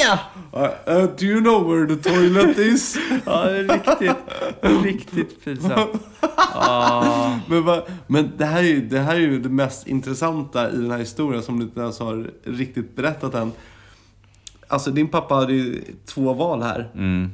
ja! 0.00 0.12
Uh, 0.12 0.33
uh, 0.56 1.04
do 1.18 1.24
you 1.26 1.40
know 1.40 1.68
where 1.70 1.96
the 1.96 2.10
toilet 2.10 2.58
is? 2.58 2.96
Ja, 3.26 3.44
det 3.44 3.58
är 3.58 3.68
riktigt, 3.68 4.16
riktigt 4.84 5.44
pinsamt. 5.44 5.90
Ah. 6.54 7.38
Men, 7.48 7.64
va, 7.64 7.82
men 8.06 8.30
det, 8.36 8.44
här 8.44 8.58
är 8.58 8.62
ju, 8.66 8.80
det 8.88 8.98
här 9.00 9.14
är 9.14 9.20
ju 9.20 9.38
det 9.40 9.48
mest 9.48 9.86
intressanta 9.86 10.70
i 10.70 10.76
den 10.76 10.90
här 10.90 10.98
historien 10.98 11.42
som 11.42 11.58
du 11.58 11.64
inte 11.64 11.80
ens 11.80 11.98
har 12.00 12.30
riktigt 12.44 12.96
berättat 12.96 13.34
än. 13.34 13.52
Alltså 14.68 14.90
din 14.90 15.08
pappa 15.08 15.34
hade 15.34 15.52
ju 15.52 15.82
två 16.06 16.32
val 16.32 16.62
här. 16.62 16.90
Mm, 16.94 17.30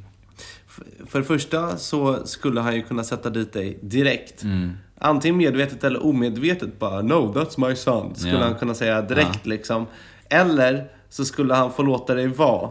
För 1.07 1.19
det 1.19 1.25
första 1.25 1.77
så 1.77 2.27
skulle 2.27 2.61
han 2.61 2.75
ju 2.77 2.83
kunna 2.83 3.05
sätta 3.05 3.31
dit 3.31 3.53
dig 3.53 3.79
direkt. 3.83 4.43
mm. 4.43 4.71
Antingen 4.99 5.37
medvetet 5.37 5.85
eller 5.85 6.07
omedvetet 6.07 6.79
bara 6.79 7.03
No, 7.03 7.33
that's 7.35 7.69
my 7.69 7.77
son. 7.77 8.15
Skulle 8.15 8.33
Ja. 8.35 8.45
han 8.45 8.55
kunna 8.55 8.75
säga 8.75 9.03
direkt 9.03 9.47
liksom. 9.47 9.87
Eller 10.29 10.85
så 11.09 11.25
skulle 11.25 11.55
han 11.55 11.73
få 11.73 11.83
låta 11.83 12.15
dig 12.15 12.27
vara. 12.27 12.71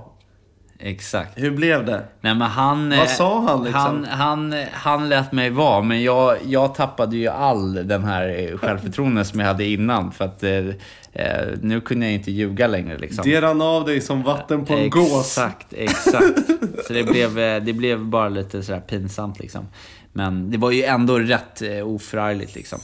Exakt. 0.81 1.31
Hur 1.35 1.51
blev 1.51 1.85
det? 1.85 2.03
Nej 2.21 2.35
men 2.35 2.41
han... 2.41 2.89
Vad 2.89 2.99
eh, 2.99 3.05
sa 3.05 3.41
han, 3.41 3.63
liksom? 3.63 4.05
Han, 4.09 4.51
han, 4.51 4.65
han 4.71 5.09
lät 5.09 5.31
mig 5.31 5.49
vara, 5.49 5.81
men 5.81 6.03
jag, 6.03 6.37
jag 6.45 6.75
tappade 6.75 7.17
ju 7.17 7.27
all 7.27 7.87
den 7.87 8.03
här 8.03 8.29
eh, 8.39 8.57
självförtroende 8.57 9.25
som 9.25 9.39
jag 9.39 9.47
hade 9.47 9.65
innan. 9.65 10.11
För 10.11 10.25
att 10.25 10.43
eh, 10.43 10.67
eh, 11.13 11.47
nu 11.61 11.81
kunde 11.81 12.05
jag 12.05 12.13
inte 12.13 12.31
ljuga 12.31 12.67
längre 12.67 12.97
liksom. 12.97 13.23
Det 13.25 13.41
rann 13.41 13.61
av 13.61 13.85
dig 13.85 14.01
som 14.01 14.23
vatten 14.23 14.65
på 14.65 14.73
en 14.73 14.89
gås. 14.89 15.37
Exakt, 15.37 15.73
exakt. 15.73 16.39
Så 16.87 16.93
det 16.93 17.03
blev, 17.03 17.39
eh, 17.39 17.63
det 17.63 17.73
blev 17.73 18.05
bara 18.05 18.29
lite 18.29 18.63
sådär 18.63 18.81
pinsamt 18.81 19.39
liksom. 19.39 19.67
Men 20.13 20.51
det 20.51 20.57
var 20.57 20.71
ju 20.71 20.83
ändå 20.83 21.19
rätt 21.19 21.61
eh, 21.61 21.87
oförargligt 21.87 22.55
liksom. 22.55 22.79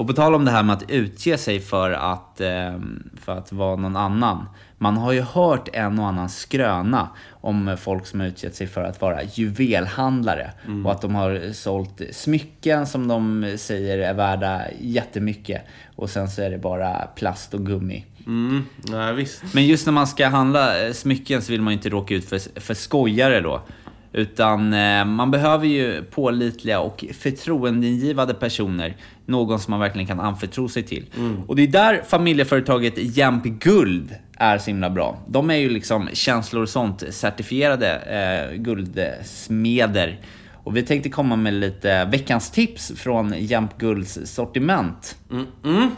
Och 0.00 0.06
på 0.06 0.12
tal 0.12 0.34
om 0.34 0.44
det 0.44 0.50
här 0.50 0.62
med 0.62 0.76
att 0.76 0.90
utge 0.90 1.38
sig 1.38 1.60
för 1.60 1.90
att, 1.90 2.40
eh, 2.40 2.78
för 3.16 3.32
att 3.32 3.52
vara 3.52 3.76
någon 3.76 3.96
annan. 3.96 4.46
Man 4.78 4.96
har 4.96 5.12
ju 5.12 5.20
hört 5.20 5.68
en 5.72 5.98
och 5.98 6.06
annan 6.06 6.28
skröna 6.28 7.08
om 7.30 7.76
folk 7.80 8.06
som 8.06 8.20
har 8.20 8.26
utgett 8.26 8.54
sig 8.54 8.66
för 8.66 8.84
att 8.84 9.00
vara 9.00 9.22
juvelhandlare. 9.22 10.50
Och 10.84 10.92
att 10.92 11.02
de 11.02 11.14
har 11.14 11.52
sålt 11.52 12.00
smycken 12.12 12.86
som 12.86 13.08
de 13.08 13.54
säger 13.58 13.98
är 13.98 14.14
värda 14.14 14.62
jättemycket. 14.80 15.62
Och 15.96 16.10
sen 16.10 16.28
så 16.28 16.42
är 16.42 16.50
det 16.50 16.58
bara 16.58 16.94
plast 17.14 17.54
och 17.54 17.66
gummi. 17.66 18.04
Mm, 18.26 18.64
nej 18.82 19.14
visst. 19.14 19.42
Men 19.54 19.66
just 19.66 19.86
när 19.86 19.92
man 19.92 20.06
ska 20.06 20.28
handla 20.28 20.86
eh, 20.86 20.92
smycken 20.92 21.42
så 21.42 21.52
vill 21.52 21.62
man 21.62 21.72
ju 21.72 21.76
inte 21.76 21.88
råka 21.88 22.14
ut 22.14 22.28
för, 22.28 22.60
för 22.60 22.74
skojare 22.74 23.40
då. 23.40 23.62
Utan 24.12 24.72
eh, 24.72 25.04
man 25.04 25.30
behöver 25.30 25.66
ju 25.66 26.02
pålitliga 26.04 26.80
och 26.80 27.04
förtroendeingivande 27.18 28.34
personer. 28.34 28.96
Någon 29.26 29.60
som 29.60 29.70
man 29.70 29.80
verkligen 29.80 30.06
kan 30.06 30.20
anförtro 30.20 30.68
sig 30.68 30.82
till. 30.82 31.06
Och 31.46 31.56
det 31.56 31.62
är 31.62 31.66
där 31.66 32.02
familjeföretaget 32.08 32.94
Jämp 32.96 33.44
Guld 33.44 34.14
är 34.36 34.58
så 34.58 34.66
himla 34.70 34.90
bra. 34.90 35.18
De 35.28 35.50
är 35.50 35.54
ju 35.54 35.70
liksom 35.70 36.08
känslor 36.12 36.62
och 36.62 36.68
sånt 36.68 37.04
certifierade 37.10 37.96
eh, 37.96 38.56
guldsmeder. 38.56 40.20
Och 40.64 40.76
vi 40.76 40.82
tänkte 40.82 41.08
komma 41.08 41.36
med 41.36 41.54
lite 41.54 42.04
veckans 42.04 42.50
tips 42.50 42.92
från 42.96 43.34
Jämp 43.38 43.78
Gulds 43.78 44.18
sortiment. 44.24 45.16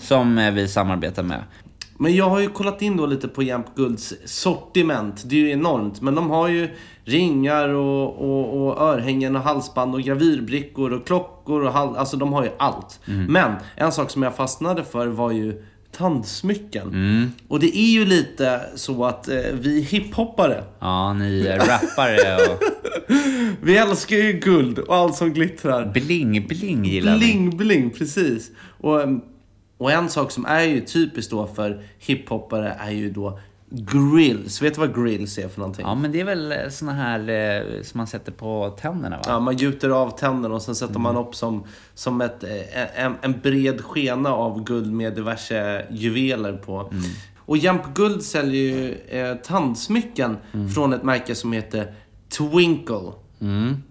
Som 0.01 0.39
eh, 0.39 0.51
vi 0.53 0.69
samarbetar 0.69 1.23
med. 1.23 1.43
Men 2.03 2.15
jag 2.17 2.29
har 2.31 2.41
ju 2.41 2.49
kollat 2.49 2.83
in 2.83 2.97
då 2.97 3.07
lite 3.07 3.29
på 3.29 3.43
Jämp 3.43 3.67
Gulds 3.77 4.15
sortiment. 4.25 5.23
Det 5.27 5.37
är 5.37 5.41
ju 5.41 5.51
enormt. 5.51 6.01
Men 6.01 6.15
de 6.15 6.31
har 6.31 6.49
ju 6.49 6.69
ringar 7.05 7.69
och, 7.69 8.09
och, 8.19 8.67
och 8.67 8.81
örhängen 8.83 9.37
och 9.37 9.43
halsband 9.43 9.95
och 9.95 10.03
gravyrbrickor 10.03 10.93
och 10.93 11.07
klockor 11.07 11.63
och 11.65 11.73
hal- 11.73 11.97
Alltså 11.97 12.17
de 12.17 12.33
har 12.33 12.45
ju 12.45 12.51
allt. 12.59 13.01
Men 13.29 13.53
en 13.77 13.93
sak 13.93 14.11
som 14.11 14.23
jag 14.23 14.37
fastnade 14.37 14.85
för 14.85 15.07
var 15.07 15.31
ju 15.33 15.63
tandsmycken. 15.97 17.33
Och 17.49 17.61
det 17.61 17.77
är 17.79 17.91
ju 17.93 18.05
lite 18.05 18.61
så 18.75 19.05
att 19.05 19.29
eh, 19.29 19.37
vi 19.53 19.81
hiphoppare, 19.81 20.65
Ja, 20.81 21.13
ni 21.13 21.47
är 21.47 21.59
rappare 21.59 22.37
och 22.37 22.63
vi 23.67 23.77
älskar 23.77 24.17
ju 24.17 24.33
guld 24.33 24.79
och 24.79 24.95
allt 24.97 25.15
som 25.17 25.33
glittrar. 25.33 25.93
bling-bling 25.95 26.85
gillar 26.85 27.13
vi. 27.13 27.19
Bling, 27.19 27.57
bling, 27.57 27.91
precis. 27.91 28.51
Och, 28.81 29.03
em, 29.03 29.21
och 29.83 29.93
en 29.93 30.09
sak 30.09 30.31
som 30.31 30.47
är 30.47 30.63
ju 30.63 30.81
typiskt 30.81 31.31
då 31.31 31.47
för 31.47 31.83
hiphoppare 31.99 32.77
är 32.81 32.91
ju 32.91 33.11
då 33.11 33.39
grills. 33.71 34.63
Vet 34.63 34.75
du 34.75 34.81
vad 34.81 34.95
grills 34.95 35.39
är 35.39 35.49
för 35.49 35.61
någonting? 35.61 35.85
Ja, 35.87 35.95
men 35.95 36.13
det 36.13 36.21
är 36.21 36.25
väl 36.25 36.53
eh, 36.53 36.59
såna 36.71 36.93
här 36.93 37.29
eh, 37.29 37.83
som 37.83 37.99
man 37.99 38.07
sätter 38.07 38.33
på 38.33 38.77
tänderna 38.81 39.17
va? 39.17 39.23
Ja, 39.27 39.41
man 39.41 39.57
gjuter 39.57 39.91
av 39.91 40.11
tänderna 40.11 40.55
och 40.55 40.63
sen 40.63 40.75
sätter 40.75 40.99
man 40.99 41.17
upp 41.17 41.35
som, 41.35 41.65
som 41.95 42.21
ett, 42.21 42.45
eh, 42.45 43.05
en, 43.05 43.15
en 43.23 43.41
bred 43.41 43.81
skena 43.81 44.33
av 44.33 44.65
guld 44.65 44.93
med 44.93 45.15
diverse 45.15 45.87
juveler 45.91 46.53
på. 46.53 46.93
Och 47.39 47.57
Jämp 47.57 47.95
Guld 47.95 48.23
säljer 48.23 48.63
ju 48.63 48.95
eh, 48.95 49.37
tandsmycken 49.37 50.37
från 50.75 50.93
ett 50.93 51.03
märke 51.03 51.35
som 51.35 51.53
heter 51.53 51.95
Twinkle. 52.39 53.13
Mm. 53.41 53.83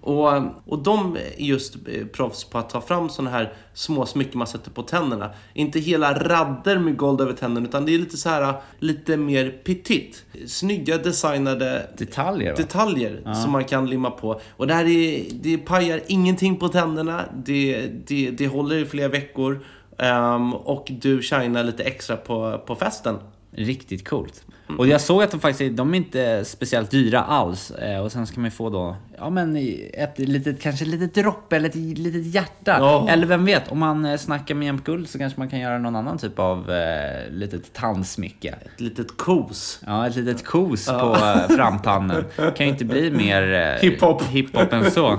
Och, 0.00 0.32
och 0.66 0.78
de 0.78 1.16
är 1.16 1.42
just 1.42 1.74
eh, 1.74 2.06
proffs 2.06 2.44
på 2.44 2.58
att 2.58 2.70
ta 2.70 2.80
fram 2.80 3.08
såna 3.08 3.30
här 3.30 3.52
små 3.74 4.06
smycken 4.06 4.38
man 4.38 4.46
sätter 4.46 4.70
på 4.70 4.82
tänderna. 4.82 5.30
Inte 5.54 5.80
hela 5.80 6.14
radder 6.14 6.78
med 6.78 6.98
guld 6.98 7.20
över 7.20 7.32
tänderna, 7.32 7.68
utan 7.68 7.86
det 7.86 7.94
är 7.94 7.98
lite 7.98 8.16
så 8.16 8.28
här 8.28 8.54
lite 8.78 9.16
mer 9.16 9.50
petit. 9.64 10.24
Snygga 10.46 10.98
designade 10.98 11.90
Detaljer 11.98 12.50
va? 12.50 12.56
detaljer 12.56 13.34
som 13.42 13.52
man 13.52 13.64
kan 13.64 13.90
limma 13.90 14.10
på. 14.10 14.40
Och 14.50 14.66
det 14.66 14.74
här 14.74 14.84
är, 14.84 15.24
det 15.32 15.58
pajar 15.58 16.00
ingenting 16.06 16.56
på 16.56 16.68
tänderna. 16.68 17.24
Det, 17.44 17.86
det, 18.06 18.30
det 18.30 18.46
håller 18.46 18.76
i 18.76 18.86
flera 18.86 19.08
veckor. 19.08 19.64
Ehm, 19.98 20.54
och 20.54 20.92
du 21.00 21.22
shinar 21.22 21.64
lite 21.64 21.82
extra 21.82 22.16
på, 22.16 22.62
på 22.66 22.74
festen. 22.74 23.18
Riktigt 23.50 24.08
coolt. 24.08 24.44
Och 24.78 24.86
jag 24.88 25.00
såg 25.00 25.22
att 25.22 25.30
de 25.30 25.40
faktiskt 25.40 25.76
de 25.76 25.94
är 25.94 25.96
inte 25.98 26.44
speciellt 26.44 26.90
dyra 26.90 27.22
alls. 27.22 27.70
Eh, 27.70 28.00
Och 28.00 28.12
sen 28.12 28.26
ska 28.26 28.40
man 28.40 28.44
ju 28.44 28.50
få 28.50 28.70
då, 28.70 28.96
ja 29.18 29.30
men 29.30 29.56
ett 29.92 30.18
litet, 30.18 30.60
kanske 30.62 30.84
ett 30.84 30.90
litet 30.90 31.14
dropp 31.14 31.52
eller 31.52 31.68
ett 31.68 31.74
litet 31.74 32.26
hjärta. 32.34 32.76
Ja. 32.80 33.06
Eller 33.10 33.26
vem 33.26 33.44
vet, 33.44 33.72
om 33.72 33.78
man 33.78 34.04
eh, 34.04 34.16
snackar 34.16 34.54
med 34.54 34.66
Jämp 34.66 34.84
Guld 34.84 35.08
så 35.08 35.18
kanske 35.18 35.40
man 35.40 35.48
kan 35.48 35.58
göra 35.60 35.78
någon 35.78 35.96
annan 35.96 36.18
typ 36.18 36.38
av 36.38 36.70
eh, 36.72 37.30
litet 37.30 37.72
tandsmycke. 37.72 38.48
Ett 38.74 38.80
litet 38.80 39.16
kos. 39.16 39.80
Ja, 39.86 40.06
ett 40.06 40.16
litet 40.16 40.44
kos 40.44 40.86
på 40.86 41.16
eh, 41.16 41.56
framtannen. 41.56 42.24
Kan 42.36 42.66
ju 42.66 42.72
inte 42.72 42.84
bli 42.84 43.10
mer 43.10 43.52
eh, 43.52 43.80
Hiphop. 43.90 44.22
hiphop 44.22 44.72
än 44.72 44.90
så. 44.90 45.18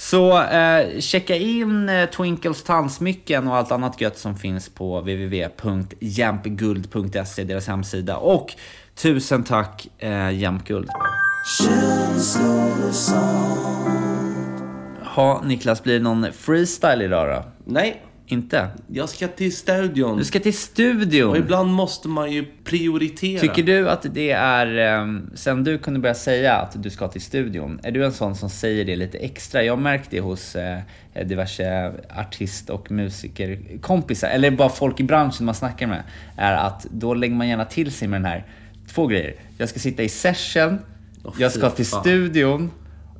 Så 0.00 0.42
eh, 0.42 1.00
checka 1.00 1.36
in 1.36 1.88
eh, 1.88 2.06
Twinkles 2.06 2.62
tandsmycken 2.62 3.48
och 3.48 3.56
allt 3.56 3.72
annat 3.72 4.00
gött 4.00 4.18
som 4.18 4.36
finns 4.36 4.68
på 4.68 5.00
www.jampguld.se, 5.00 7.44
deras 7.44 7.68
hemsida. 7.68 8.16
Och 8.16 8.54
tusen 8.94 9.44
tack 9.44 9.88
eh, 9.98 10.30
Jampguld. 10.30 10.88
Ha 15.04 15.42
Niklas, 15.44 15.82
blir 15.82 15.94
det 15.94 16.00
någon 16.00 16.32
freestyle 16.32 17.02
idag 17.02 17.28
då? 17.28 17.44
Nej, 17.64 18.02
inte? 18.32 18.68
jag 18.86 19.08
ska 19.08 19.28
till 19.28 19.56
studion. 19.56 20.18
Du 20.18 20.24
ska 20.24 20.40
till 20.40 20.56
studion. 20.56 21.30
Och 21.30 21.36
ibland 21.36 21.72
måste 21.72 22.08
man 22.08 22.32
ju 22.32 22.46
prioritera. 22.64 23.40
Tycker 23.40 23.62
du 23.62 23.88
att 23.88 24.06
det 24.14 24.30
är, 24.30 24.98
eh, 25.00 25.06
sen 25.34 25.64
du 25.64 25.78
kunde 25.78 26.00
börja 26.00 26.14
säga 26.14 26.56
att 26.56 26.82
du 26.82 26.90
ska 26.90 27.08
till 27.08 27.20
studion, 27.20 27.80
är 27.82 27.90
du 27.90 28.04
en 28.04 28.12
sån 28.12 28.34
som 28.34 28.50
säger 28.50 28.84
det 28.84 28.96
lite 28.96 29.18
extra? 29.18 29.62
Jag 29.62 29.72
har 29.72 29.80
märkt 29.80 30.10
det 30.10 30.20
hos 30.20 30.56
eh, 30.56 30.78
diverse 31.26 31.92
artist 32.16 32.70
och 32.70 32.90
musikerkompisar, 32.90 34.28
eller 34.28 34.50
bara 34.50 34.68
folk 34.68 35.00
i 35.00 35.04
branschen 35.04 35.46
man 35.46 35.54
snackar 35.54 35.86
med, 35.86 36.02
är 36.36 36.52
att 36.52 36.86
då 36.90 37.14
lägger 37.14 37.34
man 37.34 37.48
gärna 37.48 37.64
till 37.64 37.92
sig 37.92 38.08
med 38.08 38.20
den 38.20 38.26
här, 38.30 38.46
två 38.94 39.06
grejer. 39.06 39.34
Jag 39.58 39.68
ska 39.68 39.78
sitta 39.78 40.02
i 40.02 40.08
session, 40.08 40.78
Åh, 41.24 41.34
jag 41.38 41.52
ska 41.52 41.70
till 41.70 41.86
fan. 41.86 42.00
studion 42.00 42.70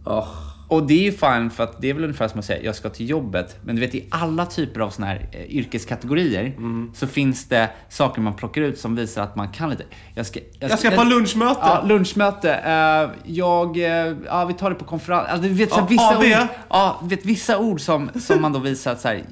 Åh. 0.04 0.49
Och 0.70 0.86
det 0.86 0.94
är 0.94 1.02
ju 1.02 1.12
fine 1.12 1.50
för 1.50 1.64
att 1.64 1.80
det 1.80 1.90
är 1.90 1.94
väl 1.94 2.04
ungefär 2.04 2.28
som 2.28 2.38
att 2.38 2.44
säga 2.44 2.62
jag 2.64 2.74
ska 2.76 2.88
till 2.90 3.08
jobbet. 3.10 3.56
Men 3.64 3.74
du 3.76 3.80
vet 3.80 3.94
i 3.94 4.04
alla 4.10 4.46
typer 4.46 4.80
av 4.80 4.90
såna 4.90 5.06
här 5.06 5.28
eh, 5.32 5.44
yrkeskategorier 5.56 6.44
Mm. 6.44 6.90
så 6.94 7.06
finns 7.06 7.48
det 7.48 7.70
saker 7.88 8.20
man 8.20 8.34
plockar 8.36 8.62
ut 8.62 8.78
som 8.78 8.96
visar 8.96 9.22
att 9.22 9.36
man 9.36 9.48
kan 9.48 9.70
lite. 9.70 9.84
Jag 10.14 10.26
ska, 10.26 10.40
Jag 10.58 10.78
ska 10.78 10.90
på 10.90 11.04
lunchmöte. 11.04 11.60
Ja, 11.62 11.82
lunchmöte. 11.86 12.54
Eh, 12.54 13.32
jag, 13.32 13.76
eh, 13.76 14.16
ja 14.26 14.44
vi 14.44 14.54
tar 14.54 14.70
det 14.70 14.76
på 14.76 14.84
konferens. 14.84 15.28
Alltså, 15.28 15.48
du 15.48 15.54
vet, 15.54 15.68
så 15.70 15.74
här, 15.74 15.82
Ja, 15.82 15.86
vissa, 15.88 16.16
AV. 16.16 16.42
ord, 16.42 16.48
ja, 16.70 17.00
vet, 17.04 17.24
vissa 17.24 17.58
ord 17.58 17.80
som, 17.80 18.10
som 18.20 18.42
man 18.42 18.52
då 18.52 18.58
visar 18.58 18.92
att 18.92 19.00
så 19.00 19.08
här, 19.08 19.22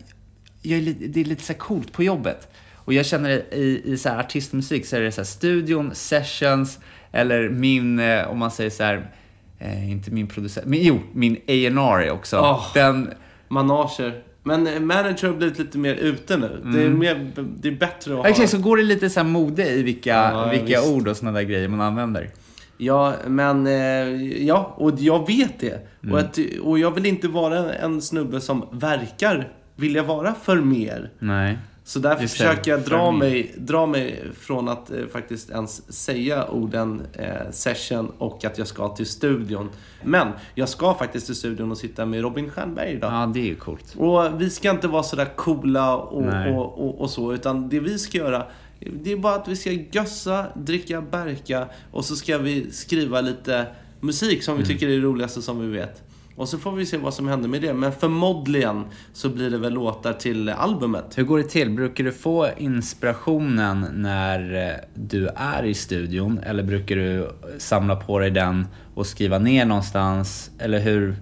jag 0.62 0.79
är 0.79 0.83
lite, 0.83 1.07
det 1.07 1.20
är 1.20 1.24
lite 1.24 1.42
så 1.42 1.53
här 1.53 1.59
coolt 1.61 1.92
på 1.92 2.03
jobbet. 2.03 2.48
Och 2.74 2.92
jag 2.94 3.07
känner 3.07 3.31
i, 3.55 3.83
i 3.85 3.98
så 3.98 4.09
här 4.09 4.18
artistmusik 4.18 4.87
så 4.87 4.96
är 4.96 5.01
det 5.01 5.12
så 5.12 5.20
här 5.20 5.27
studion, 5.27 5.90
sessions 5.94 6.79
eller 7.12 7.48
min, 7.48 7.98
eh, 7.98 8.29
om 8.29 8.38
man 8.38 8.51
säger 8.51 8.70
så 8.70 8.83
här, 8.85 9.11
eh, 9.59 9.90
inte 9.90 10.11
min 10.11 10.27
producent, 10.27 10.66
men 10.66 10.83
jo, 10.83 11.01
min 11.12 11.37
A&R 11.37 12.11
också. 12.11 12.38
Åh. 12.38 12.66
Den, 12.75 13.11
Manager. 13.49 14.23
Men 14.42 14.66
eh, 14.66 14.81
manager 14.81 15.29
har 15.29 15.35
blivit 15.35 15.59
lite 15.59 15.79
mer 15.79 15.94
ute 15.94 16.37
nu. 16.37 16.61
Det, 16.73 16.83
är 16.83 16.88
mer, 16.88 17.33
det 17.59 17.68
är 17.68 17.73
bättre 17.73 18.12
att 18.12 18.18
ha... 18.18 18.29
Exakt, 18.29 18.51
så 18.51 18.59
går 18.59 18.77
det 18.77 18.83
lite 18.83 19.11
så 19.11 19.25
mode 19.25 19.68
i 19.68 19.83
vilka, 19.83 20.11
Ja, 20.11 20.49
vilka 20.51 20.81
visst. 20.81 20.92
ord 20.92 21.09
och 21.09 21.16
sådana 21.16 21.38
där 21.38 21.47
grejer 21.47 21.68
man 21.68 21.81
använder. 21.81 22.31
Ja, 22.79 23.14
men 23.27 23.66
eh, 23.66 24.42
ja, 24.47 24.75
och 24.77 24.92
jag 24.99 25.27
vet 25.27 25.61
det. 25.61 25.88
Mm. 26.03 26.14
Och, 26.14 26.21
att, 26.21 26.38
och 26.62 26.79
jag 26.79 26.90
vill 26.90 27.07
inte 27.07 27.29
vara 27.29 27.75
en 27.75 28.03
snubbe 28.03 28.40
som 28.40 28.64
verkar 28.73 29.53
vilja 29.77 30.03
vara 30.03 30.35
för 30.42 30.57
mer. 30.57 31.11
Nej. 31.18 31.59
Så 31.88 31.98
därför 31.98 32.22
Just 32.22 32.37
försöker 32.37 32.70
jag 32.70 32.81
dra 32.81 33.11
mig, 33.11 33.55
dra 33.59 33.87
mig 33.87 34.24
från 34.40 34.68
att 34.68 34.90
eh, 34.90 35.07
faktiskt 35.12 35.51
ens 35.51 35.92
säga 35.92 36.48
orden 36.48 37.03
eh, 37.12 37.51
session 37.51 38.12
och 38.18 38.44
att 38.44 38.59
jag 38.59 38.66
ska 38.66 38.88
till 38.88 39.07
studion. 39.07 39.70
Men 40.05 40.29
jag 40.55 40.68
ska 40.68 40.94
faktiskt 40.94 41.27
till 41.27 41.35
studion 41.35 41.70
och 41.70 41.79
sitta 41.79 42.07
med 42.07 42.20
Robin 42.22 42.51
Stjernberg 42.51 42.92
idag. 42.92 43.12
Ja, 43.12 43.31
det 43.35 43.40
är 43.40 43.44
ju 43.44 43.55
coolt. 43.57 43.94
Och 43.96 44.40
vi 44.42 44.51
ska 44.51 44.70
inte 44.70 44.88
vara 44.88 45.03
sådär 45.03 45.29
coola 45.37 45.96
och, 45.96 46.24
och, 46.27 46.79
och, 46.79 47.01
och 47.01 47.11
så, 47.11 47.33
utan 47.35 47.68
det 47.68 47.81
vi 47.81 47.98
ska 47.98 48.18
göra 48.18 48.46
det 48.81 49.12
är 49.12 49.16
bara 49.16 49.35
att 49.35 49.48
vi 49.48 49.57
ska 49.57 49.70
gössa, 49.70 50.46
dricka 50.55 51.01
Berka 51.01 51.68
och 51.90 52.05
så 52.05 52.16
ska 52.16 52.38
vi 52.38 52.70
skriva 52.70 53.20
lite 53.20 53.66
musik 54.01 54.42
som 54.42 54.55
vi 54.57 54.62
Mm. 54.62 54.68
tycker 54.68 54.88
är 54.88 54.90
det 54.90 55.03
roligaste 55.03 55.42
som 55.42 55.61
vi 55.61 55.66
vet. 55.79 56.03
Och 56.38 56.48
så 56.48 56.59
får 56.59 56.72
vi 56.72 56.87
se 56.87 56.96
vad 56.96 57.14
som 57.14 57.29
händer 57.29 57.48
med 57.48 57.62
det. 57.62 57.72
Men 57.74 57.92
förmodligen 57.92 58.85
så 59.12 59.29
blir 59.29 59.51
det 59.51 59.59
väl 59.59 59.72
låtar 59.72 60.12
till 60.12 60.48
albumet. 60.48 61.18
Hur 61.18 61.22
går 61.24 61.38
det 61.38 61.44
till? 61.44 61.70
Brukar 61.70 62.05
du 62.05 62.12
få 62.12 62.48
inspirationen 62.57 63.87
när 63.94 64.68
eh, 64.68 64.74
du 64.94 65.29
är 65.37 65.62
i 65.64 65.74
studion? 65.74 66.38
Eller 66.38 66.62
brukar 66.62 66.96
du 66.96 67.31
samla 67.59 67.96
på 67.96 68.18
dig 68.18 68.31
den 68.31 68.66
och 68.94 69.07
skriva 69.07 69.38
ner 69.38 69.64
någonstans? 69.64 70.51
Eller 70.59 70.81
hur, 70.81 71.16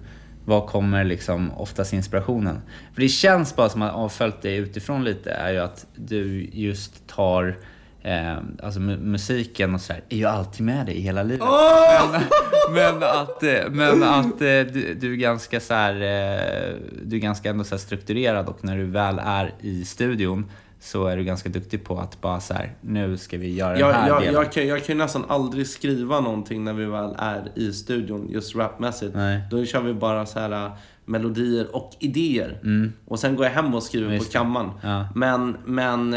var 0.45 0.67
kommer 0.67 1.03
liksom 1.03 1.51
oftast 1.57 1.93
inspirationen? 1.93 2.61
För 2.93 3.01
det 3.01 3.07
känns 3.09 3.55
bara 3.55 3.69
som 3.69 3.81
att 3.81 3.93
har 3.93 4.09
följt 4.09 4.41
dig 4.41 4.57
utifrån 4.57 5.03
lite, 5.03 5.31
är 5.31 5.51
ju 5.51 5.59
att 5.59 5.85
du 5.95 6.49
just 6.53 7.07
tar 7.07 7.57
Eh, 8.01 8.37
alltså 8.63 8.79
mu- 8.79 8.99
musiken 8.99 9.73
och 9.75 9.81
sådär 9.81 10.01
är 10.09 10.17
ju 10.17 10.25
alltid 10.25 10.65
med 10.65 10.85
dig 10.85 10.95
i 10.95 11.01
hela 11.01 11.23
livet. 11.23 11.47
Men, 12.11 12.21
men 12.73 13.03
att, 13.03 13.43
eh, 13.43 13.49
men 13.71 14.03
att 14.03 14.41
eh, 14.41 14.47
du, 14.47 14.97
du 14.99 15.13
är 15.13 15.17
ganska 15.17 15.59
så 15.59 15.73
här, 15.73 15.93
eh, 15.93 16.75
du 17.03 17.15
är 17.15 17.19
ganska 17.19 17.49
ändå 17.49 17.63
så 17.63 17.77
strukturerad 17.77 18.47
och 18.47 18.63
när 18.63 18.77
du 18.77 18.85
väl 18.85 19.19
är 19.23 19.53
i 19.61 19.85
studion 19.85 20.45
så 20.79 21.07
är 21.07 21.17
du 21.17 21.23
ganska 21.23 21.49
duktig 21.49 21.83
på 21.85 21.99
att 21.99 22.21
bara 22.21 22.39
så 22.39 22.53
här, 22.53 22.75
nu 22.81 23.17
ska 23.17 23.37
vi 23.37 23.53
göra 23.55 23.71
den 23.71 23.79
Jag, 23.79 23.93
här 23.93 24.07
jag, 24.07 24.21
delen. 24.21 24.33
jag, 24.33 24.51
kan, 24.51 24.67
jag 24.67 24.85
kan 24.85 24.95
ju 24.97 25.03
nästan 25.03 25.25
aldrig 25.27 25.67
skriva 25.67 26.19
någonting 26.19 26.63
när 26.63 26.73
vi 26.73 26.85
väl 26.85 27.15
är 27.17 27.51
i 27.55 27.73
studion, 27.73 28.27
just 28.29 28.55
rapmässigt. 28.55 29.15
Nej. 29.15 29.41
Då 29.51 29.65
kör 29.65 29.81
vi 29.81 29.93
bara 29.93 30.25
så 30.25 30.39
här 30.39 30.71
melodier 31.05 31.75
och 31.75 31.91
idéer. 31.99 32.61
Och 33.07 33.19
sen 33.19 33.35
går 33.35 33.45
jag 33.45 33.53
hem 33.53 33.73
och 33.75 33.83
skriver 33.83 34.05
Mm. 34.07 34.15
Just 34.17 34.33
på 34.33 34.37
kammaren. 34.37 34.71
Ja. 34.83 35.07
Men, 35.15 35.57
men, 35.65 36.09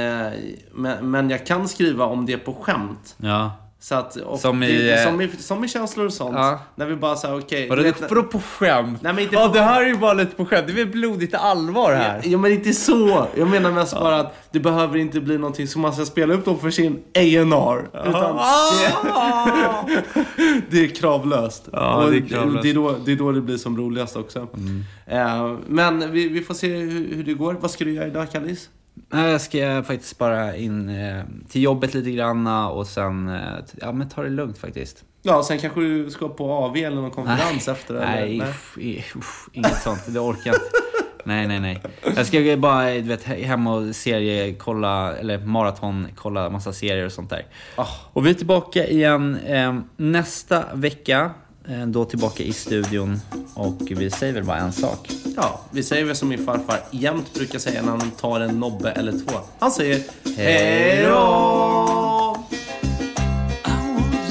men, 0.73 1.11
men 1.11 1.31
jag 1.31 1.47
kan 1.47 1.69
skriva 1.69 2.05
om 2.05 2.27
det 2.27 2.37
på 2.39 2.53
skämt. 2.55 3.15
Ja. 3.17 3.53
Så 3.83 3.95
att, 3.95 4.17
Som 4.39 4.63
i, 4.63 4.73
det, 4.83 5.03
eh, 5.03 5.07
som, 5.11 5.21
i, 5.21 5.29
som 5.39 5.65
i 5.65 5.69
känslor 5.69 6.07
och 6.07 6.13
sånt. 6.13 6.37
Ja. 6.37 6.59
När 6.75 6.87
vi 6.87 6.97
bara 6.97 7.17
säger 7.17 7.39
okej. 7.39 7.69
Vadå, 7.69 7.83
du 7.83 7.89
det, 7.93 8.01
vet- 8.01 8.11
vadå 8.11 8.23
på 8.23 8.41
skämt? 8.41 8.99
Nej, 9.03 9.13
men 9.13 9.23
inte 9.25 9.35
ja, 9.37 9.47
på- 9.49 9.55
det 9.55 9.61
här 9.61 9.83
är 9.83 9.87
ju 9.87 9.97
bara 9.97 10.13
lite 10.15 10.37
på 10.37 10.45
skämt. 10.47 10.67
Det 10.67 10.73
är 10.73 10.77
väl 10.77 10.87
blodigt 10.87 11.35
allvar 11.35 11.93
här? 11.93 12.21
Ja 12.25 12.39
men 12.39 12.53
inte 12.53 12.73
så. 12.73 13.27
Jag 13.37 13.49
menar 13.49 13.71
mest 13.73 13.93
bara 13.93 14.17
att 14.21 14.35
det 14.51 14.61
behöver 14.61 14.99
inte 14.99 15.21
bli 15.21 15.39
någonting 15.39 15.67
som 15.69 15.83
man 15.83 15.93
ska 15.93 16.05
spela 16.05 16.35
upp 16.35 16.45
då 16.45 16.57
för 16.57 16.71
sin 16.71 16.93
A&R 17.15 17.89
Utan 18.09 18.37
Ah! 18.39 19.87
det, 19.87 20.25
det 20.71 20.85
är 20.85 20.89
kravlöst. 20.89 21.69
Ja, 21.73 22.05
Och 22.05 22.11
det 22.11 22.17
är 22.17 22.29
kravlöst. 22.29 22.63
Det 22.63 22.71
är, 22.71 22.75
då, 22.75 22.95
det 23.05 23.13
är 23.13 23.17
då 23.17 23.33
det 23.33 23.41
blir 23.41 23.57
som 23.57 23.77
roligast 23.77 24.17
också. 24.17 24.49
Eh, 25.07 25.55
men 25.67 26.13
vi, 26.13 26.29
vi 26.29 26.41
får 26.43 26.55
se 26.55 26.77
hur, 26.77 27.15
hur 27.15 27.25
det 27.25 27.35
går. 27.35 27.57
Vad 27.61 27.71
ska 27.71 27.85
du 27.85 27.93
göra 27.93 28.07
idag 28.07 28.31
Kallis? 28.33 28.69
Nej, 29.13 29.31
jag 29.33 29.41
ska 29.41 29.83
faktiskt 29.87 30.19
bara 30.19 30.57
in 30.57 30.89
eh, 30.89 31.23
till 31.49 31.63
jobbet 31.63 31.95
lite 31.95 32.11
granna 32.11 32.71
och 32.71 32.87
sen 32.87 33.29
eh, 33.29 33.41
ja, 33.81 33.93
men 33.93 34.09
ta 34.09 34.23
det 34.23 34.29
lugnt 34.31 34.59
faktiskt. 34.59 35.05
Ja, 35.23 35.43
sen 35.43 35.59
kanske 35.59 35.81
du 35.81 36.11
ska 36.11 36.29
på 36.29 36.53
AV 36.53 36.77
eller 36.77 36.97
någon 36.97 37.11
konferens 37.11 37.69
efter? 37.69 37.95
Eller? 37.95 38.07
Nej, 38.07 38.41
uff, 38.41 38.79
i- 38.79 39.05
uff, 39.17 39.49
inget 39.53 39.83
sånt. 39.83 40.01
Det 40.07 40.21
orkar 40.21 40.51
inte. 40.51 40.61
Nej, 41.25 41.47
nej, 41.49 41.61
nej. 41.61 41.83
Jag 42.17 42.27
ska 42.27 42.57
bara 42.59 42.91
du 42.95 43.01
vet, 43.03 43.23
hem 43.25 43.67
och 43.67 43.97
serie, 43.97 44.55
kolla, 44.55 45.17
eller 45.17 45.39
maraton, 45.39 46.07
kolla 46.15 46.51
massa 46.51 46.73
serier 46.73 47.05
och 47.07 47.13
sånt 47.13 47.31
där. 47.31 47.47
Ah. 47.77 47.87
Och 48.13 48.27
vi 48.27 48.31
är 48.31 48.35
tillbaka 48.35 48.87
igen 48.87 49.37
eh, 49.47 49.79
nästa 49.97 50.65
vecka. 50.75 51.31
Eh, 51.69 51.87
då 51.87 52.05
tillbaka 52.05 52.43
i 52.43 52.53
studion. 52.53 53.21
Och 53.55 53.83
vi 53.91 54.11
säger 54.11 54.33
väl 54.33 54.45
bara 54.45 54.59
en 54.59 54.73
sak. 54.73 55.11
Ja, 55.37 55.61
vi 55.71 55.83
säger 55.83 56.05
väl 56.05 56.17
som 56.17 56.29
min 56.29 56.45
farfar 56.47 56.81
jämt 56.91 57.35
brukar 57.35 57.59
säga 57.59 57.83
när 57.83 57.91
han 57.91 58.11
tar 58.11 58.41
en 58.41 58.61
nobbe 58.61 58.91
eller 58.91 59.13
två. 59.13 59.39
Han 59.59 59.71
säger 59.71 60.03
Hej 60.37 61.07
då! 61.07 62.37
I 63.65 63.71
won't 63.71 64.31